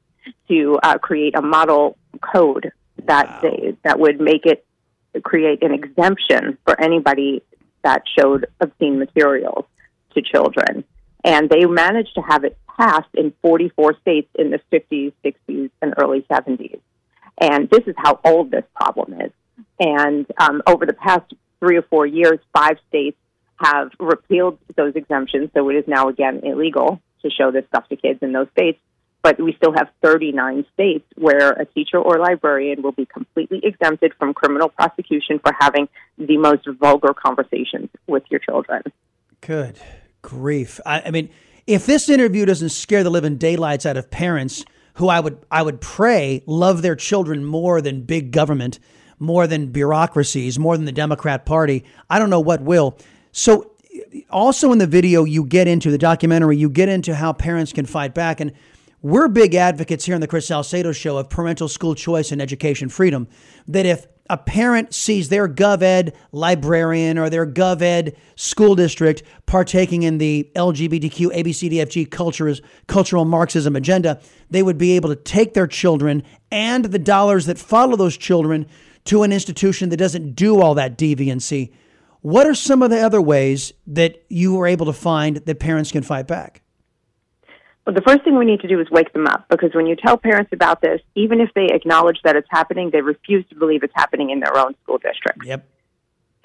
to 0.49 0.78
uh, 0.83 0.99
create 0.99 1.37
a 1.37 1.43
model 1.43 1.97
code 2.21 2.73
that 3.07 3.26
wow. 3.26 3.40
they, 3.43 3.76
that 3.85 3.99
would 3.99 4.21
make 4.21 4.47
it 4.47 4.64
create 5.23 5.62
an 5.62 5.73
exemption 5.73 6.59
for 6.64 6.81
anybody 6.81 7.43
that 7.85 8.02
showed 8.19 8.47
obscene 8.61 8.99
materials 8.99 9.66
to 10.14 10.23
children. 10.23 10.85
And 11.23 11.49
they 11.49 11.64
managed 11.64 12.14
to 12.16 12.23
have 12.23 12.45
it 12.45 12.57
passed 12.78 13.09
in 13.14 13.33
44 13.43 13.99
states 14.00 14.28
in 14.35 14.50
the 14.50 14.61
50s, 14.73 15.12
60s, 15.25 15.71
and 15.81 15.95
early 15.99 16.23
70s. 16.31 16.81
And 17.40 17.69
this 17.71 17.83
is 17.87 17.95
how 17.97 18.21
old 18.25 18.50
this 18.50 18.64
problem 18.75 19.21
is. 19.21 19.33
And 19.78 20.26
um, 20.38 20.62
over 20.66 20.87
the 20.87 20.92
past 20.92 21.32
three 21.61 21.76
or 21.76 21.82
four 21.82 22.06
years, 22.06 22.38
five 22.52 22.76
states 22.88 23.16
have 23.56 23.90
repealed 23.99 24.58
those 24.76 24.94
exemptions, 24.96 25.50
so 25.54 25.68
it 25.70 25.75
is 25.75 25.84
now 25.87 26.08
again 26.08 26.40
illegal 26.42 27.00
to 27.23 27.30
show 27.30 27.50
this 27.50 27.64
stuff 27.68 27.88
to 27.88 27.96
kids 27.96 28.18
in 28.23 28.32
those 28.32 28.49
states. 28.52 28.78
But 29.23 29.40
we 29.40 29.54
still 29.54 29.73
have 29.73 29.88
39 30.02 30.66
states 30.75 31.06
where 31.16 31.52
a 31.52 31.64
teacher 31.64 31.99
or 31.99 32.18
librarian 32.18 32.82
will 32.82 32.92
be 32.92 33.06
completely 33.06 33.61
exempted 33.62 34.12
from 34.18 34.34
criminal 34.34 34.68
prosecution 34.68 35.38
for 35.38 35.52
having 35.58 35.88
the 36.18 36.37
most 36.37 36.66
vulgar 36.78 37.14
conversations 37.14 37.88
with 38.06 38.25
your 38.30 38.40
children. 38.40 38.82
Good 39.40 39.78
grief. 40.20 40.78
I, 40.84 41.02
I 41.06 41.11
mean, 41.11 41.30
if 41.66 41.87
this 41.87 42.11
interview 42.11 42.44
doesn't 42.44 42.68
scare 42.68 43.02
the 43.02 43.11
living 43.11 43.38
daylights 43.38 43.87
out 43.87 43.96
of 43.96 44.11
parents 44.11 44.64
who 44.94 45.08
I 45.08 45.20
would 45.20 45.38
I 45.50 45.62
would 45.62 45.80
pray 45.80 46.42
love 46.46 46.82
their 46.82 46.96
children 46.96 47.44
more 47.44 47.80
than 47.80 48.02
big 48.02 48.30
government 48.30 48.78
more 49.18 49.47
than 49.47 49.73
bureaucracies, 49.73 50.59
more 50.59 50.76
than 50.76 50.87
the 50.87 50.92
Democrat 50.92 51.47
Party. 51.47 51.85
I 52.11 52.18
don't 52.18 52.30
know 52.30 52.40
what 52.40 52.62
will. 52.62 52.99
So, 53.33 53.73
also 54.30 54.73
in 54.73 54.78
the 54.78 54.87
video, 54.87 55.25
you 55.25 55.44
get 55.44 55.68
into 55.68 55.90
the 55.90 55.99
documentary, 55.99 56.56
you 56.56 56.68
get 56.68 56.88
into 56.88 57.14
how 57.14 57.33
parents 57.33 57.73
can 57.73 57.87
fight 57.87 58.14
back. 58.14 58.40
And 58.40 58.52
we're 59.02 59.28
big 59.28 59.54
advocates 59.54 60.04
here 60.04 60.14
on 60.14 60.21
the 60.21 60.26
Chris 60.26 60.47
Salcedo 60.47 60.92
Show 60.92 61.18
of 61.18 61.28
parental 61.28 61.68
school 61.68 61.94
choice 61.94 62.33
and 62.33 62.40
education 62.40 62.88
freedom. 62.88 63.28
That 63.68 63.87
if 63.87 64.06
a 64.30 64.38
parent 64.38 64.94
sees 64.94 65.28
their 65.28 65.47
GovEd 65.47 66.14
librarian 66.33 67.18
or 67.18 67.28
their 67.28 67.47
GovEd 67.47 68.16
school 68.37 68.75
district 68.75 69.23
partaking 69.44 70.02
in 70.02 70.18
the 70.18 70.50
LGBTQ 70.56 71.35
ABCDFG 71.35 72.11
cultures, 72.11 72.62
cultural 72.87 73.26
Marxism 73.26 73.76
agenda, 73.76 74.21
they 74.49 74.62
would 74.62 74.78
be 74.78 74.92
able 74.92 75.11
to 75.11 75.16
take 75.16 75.52
their 75.52 75.66
children 75.66 76.23
and 76.50 76.87
the 76.87 76.99
dollars 76.99 77.47
that 77.47 77.59
follow 77.59 77.97
those 77.97 78.16
children 78.16 78.66
to 79.04 79.23
an 79.23 79.32
institution 79.32 79.88
that 79.90 79.96
doesn't 79.96 80.34
do 80.34 80.61
all 80.61 80.75
that 80.75 80.96
deviancy. 80.96 81.73
What 82.20 82.46
are 82.46 82.54
some 82.54 82.82
of 82.82 82.90
the 82.90 83.00
other 83.00 83.20
ways 83.20 83.73
that 83.87 84.25
you 84.28 84.54
were 84.54 84.66
able 84.66 84.87
to 84.87 84.92
find 84.92 85.37
that 85.37 85.61
parents 85.61 85.92
can 85.92 86.02
fight 86.02 86.26
back? 86.26 86.62
Well, 87.87 87.94
the 87.94 88.00
first 88.00 88.25
thing 88.25 88.38
we 88.38 88.46
need 88.46 88.61
to 88.61 88.68
do 88.68 88.80
is 88.80 88.90
wake 88.90 89.12
them 89.12 89.26
up 89.26 89.46
because 89.50 89.75
when 89.75 89.87
you 89.87 89.94
tell 89.94 90.16
parents 90.16 90.50
about 90.54 90.80
this, 90.80 91.02
even 91.14 91.40
if 91.40 91.50
they 91.54 91.66
acknowledge 91.66 92.18
that 92.25 92.34
it's 92.34 92.49
happening, 92.50 92.88
they 92.90 93.02
refuse 93.02 93.46
to 93.50 93.54
believe 93.56 93.82
it's 93.82 93.92
happening 93.94 94.30
in 94.30 94.40
their 94.40 94.56
own 94.56 94.75
school 94.82 94.96
district. 94.96 95.44
Yep. 95.44 95.68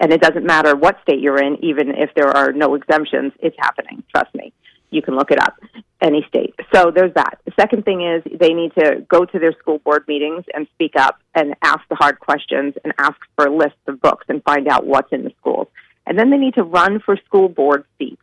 And 0.00 0.12
it 0.12 0.20
doesn't 0.20 0.44
matter 0.44 0.76
what 0.76 0.98
state 1.02 1.20
you're 1.20 1.42
in, 1.42 1.62
even 1.64 1.90
if 1.90 2.10
there 2.14 2.28
are 2.28 2.52
no 2.52 2.74
exemptions, 2.74 3.32
it's 3.40 3.56
happening. 3.58 4.02
Trust 4.14 4.34
me. 4.34 4.52
You 4.90 5.02
can 5.02 5.16
look 5.16 5.30
it 5.30 5.40
up, 5.40 5.54
any 6.00 6.24
state. 6.28 6.54
So 6.74 6.90
there's 6.94 7.14
that. 7.14 7.38
The 7.44 7.52
second 7.58 7.84
thing 7.84 8.02
is 8.02 8.22
they 8.38 8.52
need 8.52 8.72
to 8.74 9.04
go 9.08 9.24
to 9.24 9.38
their 9.38 9.52
school 9.60 9.78
board 9.78 10.04
meetings 10.08 10.44
and 10.54 10.66
speak 10.74 10.92
up 10.96 11.18
and 11.34 11.54
ask 11.62 11.80
the 11.88 11.96
hard 11.96 12.18
questions 12.20 12.74
and 12.84 12.92
ask 12.98 13.16
for 13.36 13.50
lists 13.50 13.78
of 13.86 14.00
books 14.00 14.26
and 14.28 14.42
find 14.42 14.68
out 14.68 14.86
what's 14.86 15.12
in 15.12 15.24
the 15.24 15.32
schools. 15.38 15.68
And 16.06 16.18
then 16.18 16.30
they 16.30 16.38
need 16.38 16.54
to 16.54 16.64
run 16.64 17.00
for 17.00 17.16
school 17.26 17.48
board 17.48 17.84
seats. 17.98 18.22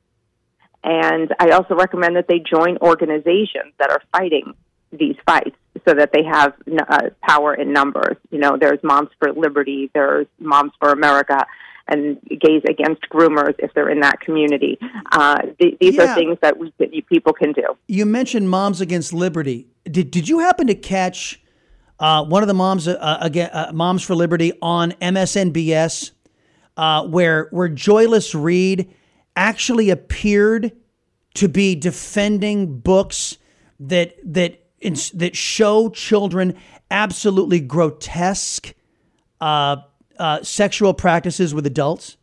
And 0.84 1.34
I 1.40 1.50
also 1.50 1.76
recommend 1.76 2.16
that 2.16 2.28
they 2.28 2.40
join 2.40 2.78
organizations 2.78 3.74
that 3.80 3.90
are 3.92 4.02
fighting 4.12 4.54
these 4.92 5.16
fights 5.26 5.56
so 5.88 5.94
that 5.94 6.12
they 6.14 6.24
have 6.24 6.54
uh, 6.90 7.10
power 7.22 7.54
in 7.54 7.74
numbers. 7.74 8.18
You 8.32 8.40
know, 8.40 8.58
there's 8.60 8.80
Moms 8.84 9.10
for 9.20 9.34
Liberty, 9.34 9.90
there's 9.94 10.28
Moms 10.40 10.72
for 10.80 10.92
America, 10.92 11.46
and 11.90 12.20
Gays 12.30 12.62
Against 12.68 13.02
Groomers 13.10 13.56
if 13.60 13.74
they're 13.74 13.90
in 13.90 14.00
that 14.02 14.20
community. 14.20 14.78
Uh, 15.12 15.42
th- 15.60 15.78
these 15.80 15.96
Yeah. 15.96 16.12
are 16.12 16.16
things 16.16 16.38
that, 16.42 16.58
we, 16.58 16.74
that 16.80 16.90
people 17.08 17.34
can 17.34 17.54
do. 17.54 17.64
You 17.88 18.06
mentioned 18.06 18.50
Moms 18.50 18.82
Against 18.82 19.14
Liberty. 19.14 19.68
Did 19.86 20.12
did 20.12 20.28
you 20.28 20.40
happen 20.40 20.68
to 20.68 20.76
catch 20.76 21.42
uh, 22.00 22.24
one 22.26 22.44
of 22.44 22.48
the 22.48 22.54
moms 22.54 22.88
uh, 22.88 23.18
again, 23.22 23.50
uh, 23.52 23.72
Moms 23.74 24.04
for 24.04 24.16
Liberty 24.16 24.52
on 24.62 24.92
MSNBS, 25.02 26.12
uh, 26.76 27.08
where 27.08 27.48
where 27.52 27.70
Joyless 27.70 28.36
Reid 28.36 28.94
actually 29.36 29.90
appeared 29.90 30.72
to 31.36 31.48
be 31.48 31.74
defending 31.76 32.80
books 32.80 33.38
that 33.80 34.16
that 34.24 34.64
that 35.14 35.36
show 35.36 35.90
children 35.90 36.56
absolutely 36.92 37.60
grotesque 37.60 38.74
uh, 39.42 39.78
uh, 40.20 40.44
sexual 40.44 40.94
practices 40.94 41.54
with 41.54 41.66
adults? 41.66 42.18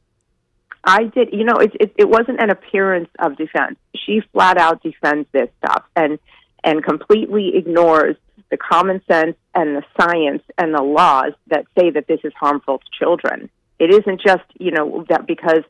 I 0.85 1.05
did. 1.05 1.31
You 1.33 1.45
know, 1.45 1.57
it, 1.57 1.73
it 1.81 1.95
it 1.99 2.09
wasn't 2.09 2.41
an 2.41 2.51
appearance 2.51 3.09
of 3.19 3.37
defense. 3.37 3.77
She 3.97 4.21
flat 4.33 4.59
out 4.59 4.83
defends 4.83 5.29
this 5.33 5.49
stuff 5.65 5.85
and 5.97 6.19
and 6.63 6.85
completely 6.85 7.57
ignores 7.57 8.17
the 8.51 8.57
common 8.57 9.03
sense 9.11 9.37
and 9.55 9.77
the 9.77 9.83
science 9.99 10.43
and 10.59 10.75
the 10.75 10.83
laws 10.83 11.33
that 11.49 11.65
say 11.79 11.91
that 11.91 12.07
this 12.07 12.21
is 12.25 12.33
harmful 12.39 12.79
to 12.79 12.85
children. 12.99 13.51
It 13.79 13.91
isn't 13.93 14.21
just 14.21 14.45
you 14.59 14.71
know 14.71 15.05
that 15.09 15.27
because 15.27 15.63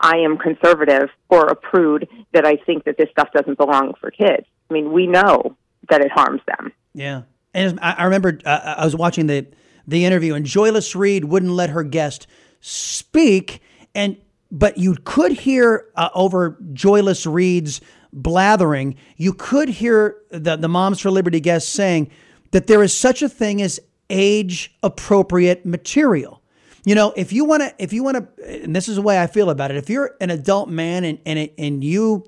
I 0.00 0.18
am 0.18 0.38
conservative 0.38 1.10
or 1.28 1.46
a 1.46 1.56
prude 1.56 2.08
that 2.32 2.46
I 2.46 2.56
think 2.56 2.84
that 2.84 2.96
this 2.96 3.10
stuff 3.10 3.28
doesn't 3.34 3.58
belong 3.58 3.94
for 4.00 4.10
kids. 4.10 4.46
I 4.70 4.74
mean, 4.74 4.92
we 4.92 5.06
know 5.06 5.56
that 5.90 6.00
it 6.00 6.10
harms 6.12 6.40
them. 6.46 6.72
Yeah, 6.94 7.22
and 7.52 7.78
I, 7.80 7.92
I 7.98 8.04
remember 8.04 8.38
uh, 8.44 8.74
I 8.78 8.84
was 8.84 8.94
watching 8.94 9.26
the 9.26 9.46
the 9.86 10.04
interview, 10.04 10.34
and 10.34 10.46
Joyless 10.46 10.94
Reid 10.94 11.24
wouldn't 11.24 11.52
let 11.52 11.70
her 11.70 11.82
guest 11.82 12.26
speak, 12.60 13.62
and 13.94 14.16
but 14.50 14.78
you 14.78 14.96
could 15.04 15.32
hear 15.32 15.86
uh, 15.94 16.08
over 16.14 16.58
Joyless 16.72 17.26
Reid's 17.26 17.80
blathering, 18.12 18.96
you 19.16 19.32
could 19.32 19.68
hear 19.68 20.16
the 20.30 20.56
the 20.56 20.68
Moms 20.68 21.00
for 21.00 21.10
Liberty 21.10 21.40
guest 21.40 21.70
saying 21.70 22.10
that 22.50 22.66
there 22.66 22.82
is 22.82 22.96
such 22.96 23.22
a 23.22 23.28
thing 23.28 23.62
as 23.62 23.80
age 24.08 24.74
appropriate 24.82 25.64
material. 25.64 26.42
You 26.84 26.94
know, 26.94 27.12
if 27.14 27.32
you 27.32 27.44
want 27.44 27.62
to, 27.62 27.74
if 27.78 27.92
you 27.92 28.02
want 28.02 28.36
to, 28.36 28.64
and 28.64 28.74
this 28.74 28.88
is 28.88 28.96
the 28.96 29.02
way 29.02 29.20
I 29.20 29.26
feel 29.26 29.50
about 29.50 29.70
it. 29.70 29.76
If 29.76 29.90
you're 29.90 30.16
an 30.20 30.30
adult 30.30 30.68
man 30.68 31.04
and 31.04 31.18
and 31.26 31.50
and 31.58 31.84
you 31.84 32.24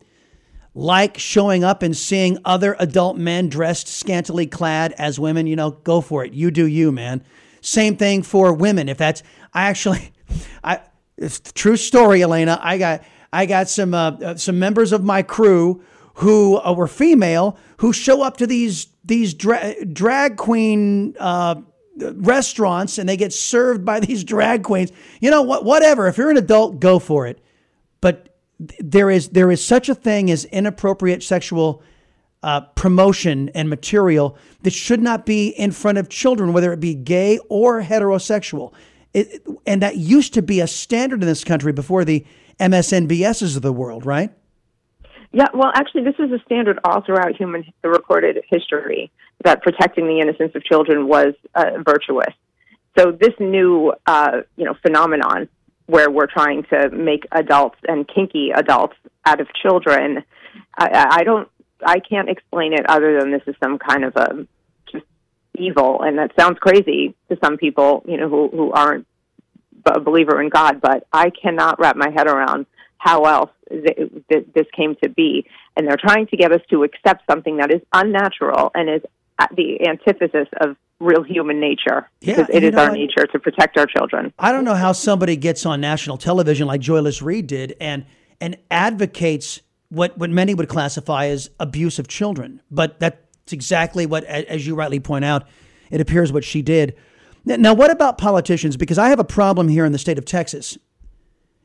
like 0.74 1.18
showing 1.18 1.64
up 1.64 1.82
and 1.82 1.96
seeing 1.96 2.38
other 2.44 2.76
adult 2.78 3.16
men 3.16 3.48
dressed 3.48 3.88
scantily 3.88 4.46
clad 4.46 4.92
as 4.92 5.18
women, 5.18 5.46
you 5.46 5.56
know, 5.56 5.70
go 5.70 6.00
for 6.00 6.24
it. 6.24 6.32
You 6.32 6.50
do 6.50 6.66
you, 6.66 6.92
man. 6.92 7.22
Same 7.62 7.96
thing 7.96 8.22
for 8.22 8.52
women. 8.52 8.90
If 8.90 8.98
that's, 8.98 9.22
I 9.54 9.62
actually, 9.68 10.12
I, 10.64 10.80
it's 11.16 11.40
true 11.52 11.76
story, 11.76 12.22
Elena. 12.22 12.60
I 12.62 12.76
got, 12.76 13.02
I 13.32 13.46
got 13.46 13.70
some, 13.70 13.94
uh, 13.94 14.10
uh, 14.10 14.36
some 14.36 14.58
members 14.58 14.92
of 14.92 15.02
my 15.02 15.22
crew 15.22 15.82
who 16.16 16.58
uh, 16.58 16.74
were 16.74 16.88
female 16.88 17.56
who 17.78 17.92
show 17.94 18.22
up 18.22 18.36
to 18.36 18.46
these, 18.46 18.88
these 19.04 19.32
dra- 19.32 19.84
drag 19.86 20.36
queen, 20.36 21.16
uh, 21.18 21.54
restaurants 21.96 22.98
and 22.98 23.08
they 23.08 23.16
get 23.16 23.32
served 23.32 23.84
by 23.84 24.00
these 24.06 24.24
drag 24.24 24.62
queens. 24.64 24.92
You 25.20 25.30
know 25.30 25.42
what? 25.42 25.64
Whatever. 25.64 26.08
If 26.08 26.18
you're 26.18 26.30
an 26.30 26.36
adult, 26.36 26.80
go 26.80 26.98
for 26.98 27.26
it. 27.26 27.38
But 28.00 28.28
there 28.58 29.10
is 29.10 29.30
there 29.30 29.50
is 29.50 29.64
such 29.64 29.88
a 29.88 29.94
thing 29.94 30.30
as 30.30 30.44
inappropriate 30.46 31.22
sexual 31.22 31.82
uh, 32.42 32.60
promotion 32.60 33.48
and 33.50 33.68
material 33.68 34.36
that 34.62 34.72
should 34.72 35.00
not 35.00 35.24
be 35.26 35.48
in 35.48 35.70
front 35.70 35.98
of 35.98 36.08
children, 36.08 36.52
whether 36.52 36.72
it 36.72 36.80
be 36.80 36.94
gay 36.94 37.38
or 37.48 37.82
heterosexual. 37.82 38.72
It, 39.14 39.46
and 39.66 39.82
that 39.82 39.96
used 39.96 40.34
to 40.34 40.42
be 40.42 40.60
a 40.60 40.66
standard 40.66 41.22
in 41.22 41.28
this 41.28 41.44
country 41.44 41.72
before 41.72 42.04
the 42.04 42.24
MSNBSs 42.58 43.56
of 43.56 43.62
the 43.62 43.72
world, 43.72 44.06
right? 44.06 44.30
Yeah, 45.32 45.48
well, 45.54 45.72
actually, 45.74 46.04
this 46.04 46.14
is 46.18 46.30
a 46.30 46.38
standard 46.44 46.78
all 46.84 47.00
throughout 47.00 47.34
human 47.36 47.64
recorded 47.82 48.44
history 48.48 49.10
that 49.44 49.62
protecting 49.62 50.06
the 50.06 50.20
innocence 50.20 50.52
of 50.54 50.62
children 50.64 51.08
was 51.08 51.34
uh, 51.54 51.78
virtuous. 51.84 52.34
So 52.98 53.10
this 53.12 53.32
new, 53.40 53.94
uh, 54.06 54.42
you 54.56 54.64
know, 54.64 54.74
phenomenon 54.82 55.48
where 55.86 56.10
we're 56.10 56.26
trying 56.26 56.64
to 56.64 56.90
make 56.90 57.26
adults 57.32 57.78
and 57.88 58.06
kinky 58.06 58.50
adults 58.54 58.94
out 59.24 59.40
of 59.40 59.48
children, 59.54 60.22
I, 60.78 61.06
I 61.10 61.24
don't, 61.24 61.48
I 61.84 61.98
can't 62.00 62.28
explain 62.28 62.72
it 62.72 62.88
other 62.88 63.18
than 63.18 63.30
this 63.30 63.42
is 63.46 63.54
some 63.62 63.78
kind 63.78 64.04
of 64.04 64.16
a 64.16 64.46
just 64.90 65.04
evil, 65.58 66.02
and 66.02 66.18
that 66.18 66.32
sounds 66.38 66.58
crazy 66.58 67.14
to 67.28 67.38
some 67.42 67.56
people, 67.56 68.04
you 68.06 68.16
know, 68.16 68.28
who 68.28 68.48
who 68.48 68.72
aren't 68.72 69.06
a 69.86 70.00
believer 70.00 70.40
in 70.40 70.48
God, 70.48 70.80
but 70.80 71.06
I 71.12 71.30
cannot 71.30 71.78
wrap 71.80 71.96
my 71.96 72.10
head 72.10 72.26
around 72.28 72.66
how 72.98 73.22
else 73.24 73.50
th- 73.68 74.12
th- 74.30 74.46
this 74.54 74.66
came 74.76 74.94
to 75.02 75.08
be. 75.08 75.44
And 75.76 75.86
they're 75.88 75.96
trying 75.96 76.26
to 76.28 76.36
get 76.36 76.52
us 76.52 76.60
to 76.70 76.84
accept 76.84 77.24
something 77.28 77.56
that 77.56 77.72
is 77.72 77.80
unnatural 77.92 78.70
and 78.74 78.88
is 78.88 79.02
the 79.56 79.88
antithesis 79.88 80.46
of 80.60 80.76
real 81.00 81.24
human 81.24 81.58
nature. 81.58 82.08
Yeah, 82.20 82.36
because 82.36 82.54
it 82.54 82.62
is 82.62 82.72
know 82.74 82.84
our 82.84 82.92
nature 82.92 83.26
to 83.26 83.38
protect 83.40 83.76
our 83.76 83.86
children. 83.86 84.32
I 84.38 84.52
don't 84.52 84.64
know 84.64 84.74
how 84.74 84.92
somebody 84.92 85.36
gets 85.36 85.66
on 85.66 85.80
national 85.80 86.16
television 86.16 86.68
like 86.68 86.80
Joyless 86.80 87.20
Reid 87.22 87.48
did 87.48 87.74
and 87.80 88.04
and 88.40 88.56
advocates 88.70 89.60
what 89.92 90.16
what 90.16 90.30
many 90.30 90.54
would 90.54 90.70
classify 90.70 91.26
as 91.26 91.50
abuse 91.60 91.98
of 91.98 92.08
children, 92.08 92.62
but 92.70 92.98
that's 92.98 93.52
exactly 93.52 94.06
what, 94.06 94.24
as 94.24 94.66
you 94.66 94.74
rightly 94.74 95.00
point 95.00 95.22
out, 95.22 95.46
it 95.90 96.00
appears 96.00 96.32
what 96.32 96.44
she 96.44 96.62
did. 96.62 96.96
Now, 97.44 97.74
what 97.74 97.90
about 97.90 98.16
politicians? 98.16 98.78
Because 98.78 98.96
I 98.96 99.10
have 99.10 99.18
a 99.18 99.24
problem 99.24 99.68
here 99.68 99.84
in 99.84 99.92
the 99.92 99.98
state 99.98 100.16
of 100.16 100.24
Texas, 100.24 100.78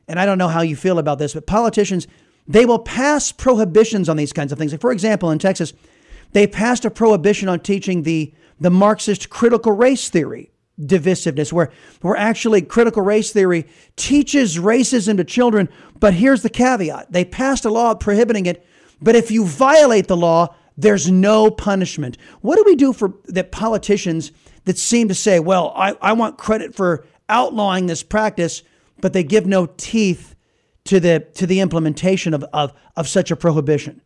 and 0.06 0.20
I 0.20 0.26
don't 0.26 0.36
know 0.36 0.48
how 0.48 0.60
you 0.60 0.76
feel 0.76 0.98
about 0.98 1.18
this, 1.18 1.32
but 1.32 1.46
politicians 1.46 2.06
they 2.46 2.66
will 2.66 2.78
pass 2.78 3.32
prohibitions 3.32 4.10
on 4.10 4.18
these 4.18 4.34
kinds 4.34 4.52
of 4.52 4.58
things. 4.58 4.72
Like 4.72 4.82
for 4.82 4.92
example, 4.92 5.30
in 5.30 5.38
Texas, 5.38 5.72
they 6.32 6.46
passed 6.46 6.84
a 6.84 6.90
prohibition 6.90 7.48
on 7.48 7.60
teaching 7.60 8.02
the 8.02 8.34
the 8.60 8.70
Marxist 8.70 9.30
critical 9.30 9.72
race 9.72 10.10
theory 10.10 10.50
divisiveness, 10.80 11.52
where 11.52 11.70
where 12.00 12.16
actually 12.16 12.62
critical 12.62 13.02
race 13.02 13.32
theory 13.32 13.66
teaches 13.96 14.58
racism 14.58 15.16
to 15.16 15.24
children. 15.24 15.68
But 15.98 16.14
here's 16.14 16.42
the 16.42 16.50
caveat: 16.50 17.12
they 17.12 17.24
passed 17.24 17.64
a 17.64 17.70
law 17.70 17.94
prohibiting 17.94 18.46
it, 18.46 18.64
but 19.00 19.16
if 19.16 19.30
you 19.30 19.44
violate 19.44 20.08
the 20.08 20.16
law, 20.16 20.54
there's 20.76 21.10
no 21.10 21.50
punishment. 21.50 22.16
What 22.40 22.56
do 22.56 22.64
we 22.64 22.76
do 22.76 22.92
for 22.92 23.14
that 23.24 23.50
politicians 23.50 24.32
that 24.64 24.78
seem 24.78 25.08
to 25.08 25.14
say, 25.14 25.40
well, 25.40 25.72
I, 25.74 25.96
I 26.00 26.12
want 26.12 26.38
credit 26.38 26.74
for 26.74 27.06
outlawing 27.28 27.86
this 27.86 28.02
practice, 28.02 28.62
but 29.00 29.12
they 29.12 29.24
give 29.24 29.46
no 29.46 29.66
teeth 29.76 30.36
to 30.84 31.00
the 31.00 31.26
to 31.34 31.46
the 31.46 31.60
implementation 31.60 32.32
of, 32.32 32.44
of, 32.52 32.72
of 32.96 33.08
such 33.08 33.30
a 33.30 33.36
prohibition? 33.36 34.02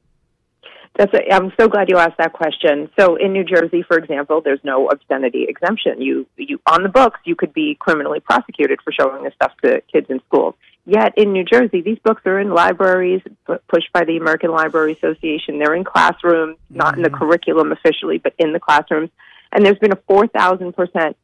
That's 0.97 1.13
a, 1.15 1.35
I'm 1.35 1.53
so 1.59 1.69
glad 1.69 1.89
you 1.89 1.97
asked 1.97 2.19
that 2.19 2.35
question. 2.35 2.91
So 2.99 3.17
in 3.17 3.33
New 3.33 3.45
Jersey, 3.45 3.83
for 3.83 3.97
example, 3.97 4.43
there's 4.43 4.61
no 4.63 4.89
obscenity 4.89 5.45
exemption. 5.45 6.03
You, 6.03 6.27
you 6.37 6.61
on 6.67 6.83
the 6.83 6.91
books, 6.91 7.21
you 7.25 7.35
could 7.35 7.55
be 7.55 7.77
criminally 7.81 8.21
prosecuted 8.21 8.81
for 8.83 8.93
showing 8.93 9.25
this 9.25 9.33
stuff 9.35 9.53
to 9.65 9.81
kids 9.91 10.09
in 10.11 10.21
schools. 10.27 10.55
Yet 10.85 11.17
in 11.17 11.33
New 11.33 11.45
Jersey, 11.45 11.81
these 11.81 11.99
books 12.01 12.23
are 12.27 12.41
in 12.41 12.51
libraries 12.51 13.23
pu- 13.47 13.59
pushed 13.69 13.93
by 13.93 14.05
the 14.05 14.17
American 14.17 14.51
Library 14.51 14.93
Association. 14.93 15.59
They're 15.59 15.75
in 15.75 15.85
classrooms, 15.85 16.59
not 16.69 16.97
in 16.97 17.03
the 17.03 17.11
curriculum 17.11 17.73
officially, 17.73 18.19
but 18.19 18.35
in 18.39 18.53
the 18.53 18.61
classrooms. 18.61 19.11
And 19.53 19.65
there's 19.65 19.79
been 19.79 19.93
a 19.93 19.97
4,000% 19.97 21.15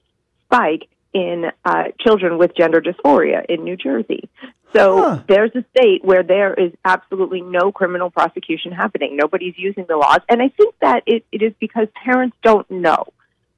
spike 0.44 0.88
in 1.12 1.50
uh, 1.64 1.84
children 2.00 2.38
with 2.38 2.56
gender 2.56 2.80
dysphoria 2.80 3.44
in 3.48 3.64
New 3.64 3.76
Jersey. 3.76 4.28
So 4.74 5.22
there's 5.28 5.50
a 5.54 5.64
state 5.76 6.04
where 6.04 6.22
there 6.22 6.54
is 6.54 6.72
absolutely 6.84 7.40
no 7.40 7.72
criminal 7.72 8.10
prosecution 8.10 8.72
happening. 8.72 9.16
Nobody's 9.16 9.54
using 9.56 9.86
the 9.88 9.96
laws. 9.96 10.20
And 10.28 10.42
I 10.42 10.48
think 10.48 10.74
that 10.80 11.02
it, 11.06 11.24
it 11.32 11.42
is 11.42 11.52
because 11.58 11.88
parents 12.04 12.36
don't 12.42 12.70
know 12.70 13.04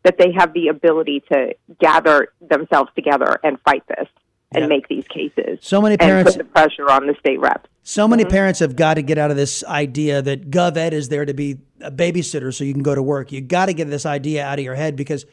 that 0.03 0.17
they 0.19 0.33
have 0.33 0.53
the 0.53 0.69
ability 0.69 1.23
to 1.33 1.55
gather 1.81 2.29
themselves 2.41 2.91
together 2.95 3.39
and 3.43 3.59
fight 3.63 3.83
this 3.89 4.09
and 4.53 4.63
Yep. 4.63 4.69
make 4.69 4.89
these 4.89 5.07
cases. 5.07 5.59
So 5.63 5.81
many 5.81 5.95
and 5.95 6.01
parents- 6.01 6.37
put 6.37 6.39
the 6.39 6.45
pressure 6.45 6.91
on 6.91 7.07
the 7.07 7.15
state 7.21 7.39
reps. 7.39 7.69
So 7.83 8.09
many 8.09 8.25
mm-hmm. 8.25 8.33
parents 8.33 8.59
have 8.61 8.77
got 8.77 8.95
to 8.95 9.03
get 9.03 9.17
out 9.17 9.31
of 9.31 9.37
this 9.37 9.65
idea 9.65 10.23
that 10.23 10.51
gov 10.51 10.77
ed 10.77 10.93
is 10.93 11.09
there 11.09 11.25
to 11.25 11.35
be 11.35 11.59
a 11.81 11.91
babysitter 11.91 12.53
so 12.53 12.65
you 12.65 12.73
can 12.73 12.83
go 12.83 12.95
to 12.95 13.03
work. 13.03 13.33
You 13.33 13.41
got 13.41 13.67
to 13.67 13.73
get 13.73 13.89
this 13.89 14.05
idea 14.05 14.45
out 14.45 14.59
of 14.59 14.65
your 14.65 14.75
head 14.75 14.97
because 14.97 15.25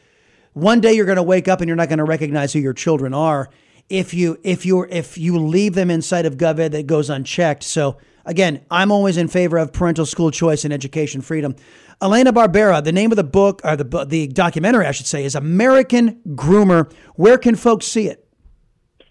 one 0.54 0.80
day 0.80 0.92
you're 0.92 1.06
going 1.06 1.16
to 1.16 1.22
wake 1.22 1.46
up 1.48 1.60
and 1.60 1.68
you're 1.68 1.76
not 1.76 1.88
going 1.88 1.98
to 1.98 2.04
recognize 2.04 2.52
who 2.52 2.58
your 2.58 2.72
children 2.72 3.12
are 3.12 3.50
if 3.88 4.12
you 4.14 4.38
if 4.42 4.66
you 4.66 4.84
if 4.84 5.18
you 5.18 5.38
leave 5.38 5.74
them 5.74 5.90
inside 5.90 6.26
of 6.26 6.36
GovEd 6.36 6.72
that 6.72 6.86
goes 6.86 7.10
unchecked. 7.10 7.62
So 7.62 7.98
again, 8.24 8.64
I'm 8.70 8.92
always 8.92 9.16
in 9.16 9.28
favor 9.28 9.58
of 9.58 9.72
parental 9.72 10.06
school 10.06 10.30
choice 10.30 10.64
and 10.64 10.72
education 10.72 11.20
freedom. 11.20 11.56
Elena 12.00 12.32
Barbera, 12.32 12.84
the 12.84 12.92
name 12.92 13.10
of 13.10 13.16
the 13.16 13.24
book 13.24 13.60
or 13.64 13.74
the 13.76 14.04
the 14.04 14.28
documentary 14.28 14.86
I 14.86 14.92
should 14.92 15.06
say 15.06 15.24
is 15.24 15.34
American 15.34 16.20
Groomer. 16.28 16.92
Where 17.14 17.38
can 17.38 17.56
folks 17.56 17.86
see 17.86 18.08
it? 18.08 18.24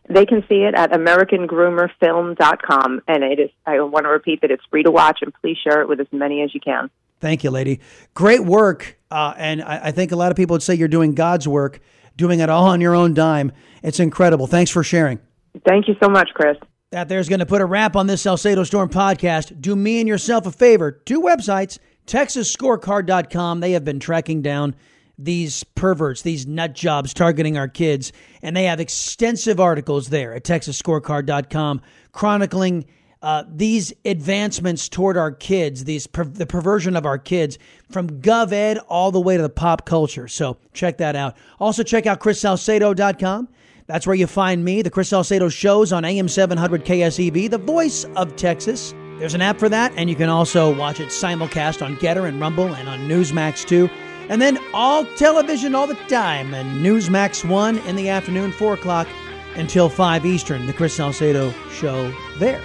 They 0.10 0.26
can 0.26 0.42
see 0.48 0.64
it 0.64 0.74
at 0.74 0.92
AmericanGroomerFilm.com. 0.92 3.02
And 3.08 3.24
it 3.24 3.40
is, 3.40 3.50
I 3.66 3.82
want 3.82 4.06
to 4.06 4.10
repeat 4.10 4.40
that 4.42 4.52
it's 4.52 4.64
free 4.70 4.84
to 4.84 4.92
watch 4.92 5.20
and 5.22 5.34
please 5.42 5.58
share 5.62 5.82
it 5.82 5.90
with 5.90 6.00
as 6.00 6.08
many 6.12 6.44
as 6.44 6.54
you 6.54 6.62
can. 6.62 6.90
Thank 7.20 7.44
you, 7.44 7.52
lady. 7.52 7.82
Great 8.14 8.46
work. 8.46 8.98
Uh, 9.10 9.34
and 9.38 9.62
I, 9.62 9.88
I 9.88 9.92
think 9.92 10.14
a 10.14 10.16
lot 10.16 10.32
of 10.32 10.38
people 10.38 10.54
would 10.54 10.64
say 10.64 10.76
you're 10.76 10.88
doing 10.88 11.14
God's 11.14 11.46
work, 11.48 11.82
doing 12.18 12.42
it 12.42 12.50
all 12.50 12.66
on 12.66 12.82
your 12.82 12.94
own 12.94 13.14
dime. 13.14 13.52
It's 13.82 14.00
incredible. 14.00 14.48
Thanks 14.48 14.70
for 14.70 14.84
sharing. 14.84 15.20
Thank 15.66 15.88
you 15.88 15.96
so 16.04 16.10
much, 16.10 16.30
Chris. 16.34 16.58
That 16.92 17.10
there's 17.10 17.30
going 17.30 17.40
to 17.40 17.46
put 17.46 17.62
a 17.62 17.66
wrap 17.66 17.96
on 17.96 18.08
this 18.08 18.22
Salcedo 18.22 18.64
Storm 18.64 18.90
podcast. 18.90 19.60
Do 19.62 19.76
me 19.76 20.00
and 20.00 20.08
yourself 20.08 20.46
a 20.46 20.52
favor. 20.52 20.92
Two 20.92 21.22
websites, 21.22 21.80
TexasScorecard.com. 22.06 23.60
They 23.60 23.72
have 23.72 23.86
been 23.86 24.00
tracking 24.00 24.42
down 24.42 24.76
these 25.18 25.64
perverts, 25.64 26.22
these 26.22 26.46
nut 26.46 26.74
jobs 26.74 27.14
targeting 27.14 27.58
our 27.58 27.68
kids, 27.68 28.12
and 28.42 28.56
they 28.56 28.66
have 28.66 28.80
extensive 28.80 29.60
articles 29.60 30.10
there 30.10 30.34
at 30.34 30.44
TexasScorecard.com 30.44 31.82
chronicling 32.12 32.86
uh, 33.22 33.44
these 33.48 33.94
advancements 34.06 34.88
toward 34.90 35.18
our 35.18 35.32
kids, 35.32 35.84
these 35.86 36.08
per- 36.08 36.24
the 36.24 36.46
perversion 36.46 36.96
of 36.96 37.06
our 37.06 37.18
kids 37.18 37.58
from 37.90 38.22
GovEd 38.22 38.80
all 38.88 39.12
the 39.12 39.20
way 39.20 39.38
to 39.38 39.44
the 39.44 39.50
pop 39.50 39.86
culture. 39.86 40.28
So 40.28 40.58
check 40.74 40.98
that 40.98 41.16
out. 41.16 41.36
Also 41.60 41.84
check 41.84 42.06
out 42.06 42.20
ChrisSalcedo.com. 42.20 43.50
That's 43.88 44.06
where 44.06 44.16
you 44.16 44.28
find 44.28 44.66
me, 44.66 44.82
the 44.82 44.90
Chris 44.90 45.10
Salcedo 45.10 45.48
shows 45.48 45.94
on 45.94 46.04
AM 46.04 46.28
700 46.28 46.84
KSEV, 46.84 47.36
E 47.38 47.48
the 47.48 47.58
voice 47.58 48.06
of 48.18 48.36
Texas. 48.36 48.94
There's 49.18 49.34
an 49.34 49.42
app 49.42 49.58
for 49.58 49.70
that, 49.70 49.94
and 49.96 50.10
you 50.10 50.16
can 50.16 50.30
also 50.30 50.76
watch 50.76 51.00
it 51.00 51.08
simulcast 51.08 51.84
on 51.84 51.96
GETTR 51.96 52.28
and 52.28 52.40
Rumble 52.40 52.76
and 52.76 52.88
on 52.90 53.00
Newsmax 53.08 53.66
too. 53.66 53.90
And 54.30 54.42
then 54.42 54.60
all 54.74 55.06
television 55.16 55.74
all 55.74 55.88
the 55.88 55.96
time, 56.10 56.54
and 56.54 56.86
Newsmax 56.86 57.50
1 57.50 57.78
in 57.80 57.96
the 57.96 58.10
afternoon, 58.10 58.52
4 58.52 58.74
o'clock 58.74 59.08
until 59.56 59.88
5 59.88 60.26
Eastern, 60.26 60.68
the 60.68 60.74
Chris 60.74 60.94
Salcedo 60.94 61.52
show 61.72 62.14
there. 62.38 62.62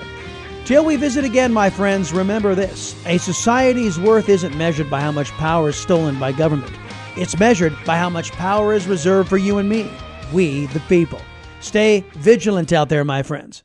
Till 0.65 0.85
we 0.85 0.95
visit 0.95 1.25
again, 1.25 1.53
my 1.53 1.69
friends, 1.69 2.13
remember 2.13 2.55
this 2.55 2.95
a 3.05 3.19
society's 3.19 3.99
worth 3.99 4.29
isn't 4.29 4.57
measured 4.57 4.89
by 4.89 5.01
how 5.01 5.11
much 5.11 5.33
power 5.33 5.71
is 5.71 5.77
stolen 5.77 6.21
by 6.21 6.31
government, 6.31 6.73
it's 7.17 7.37
measured 7.37 7.75
by 7.85 7.99
how 7.99 8.09
much 8.09 8.31
power 8.33 8.73
is 8.73 8.87
reserved 8.87 9.29
for 9.29 9.39
you 9.39 9.59
and 9.59 9.69
me, 9.69 9.91
we 10.33 10.67
the 10.67 10.81
people. 10.81 11.21
Stay 11.59 12.05
vigilant 12.13 12.73
out 12.73 12.89
there, 12.89 13.05
my 13.05 13.25
friends. 13.25 13.61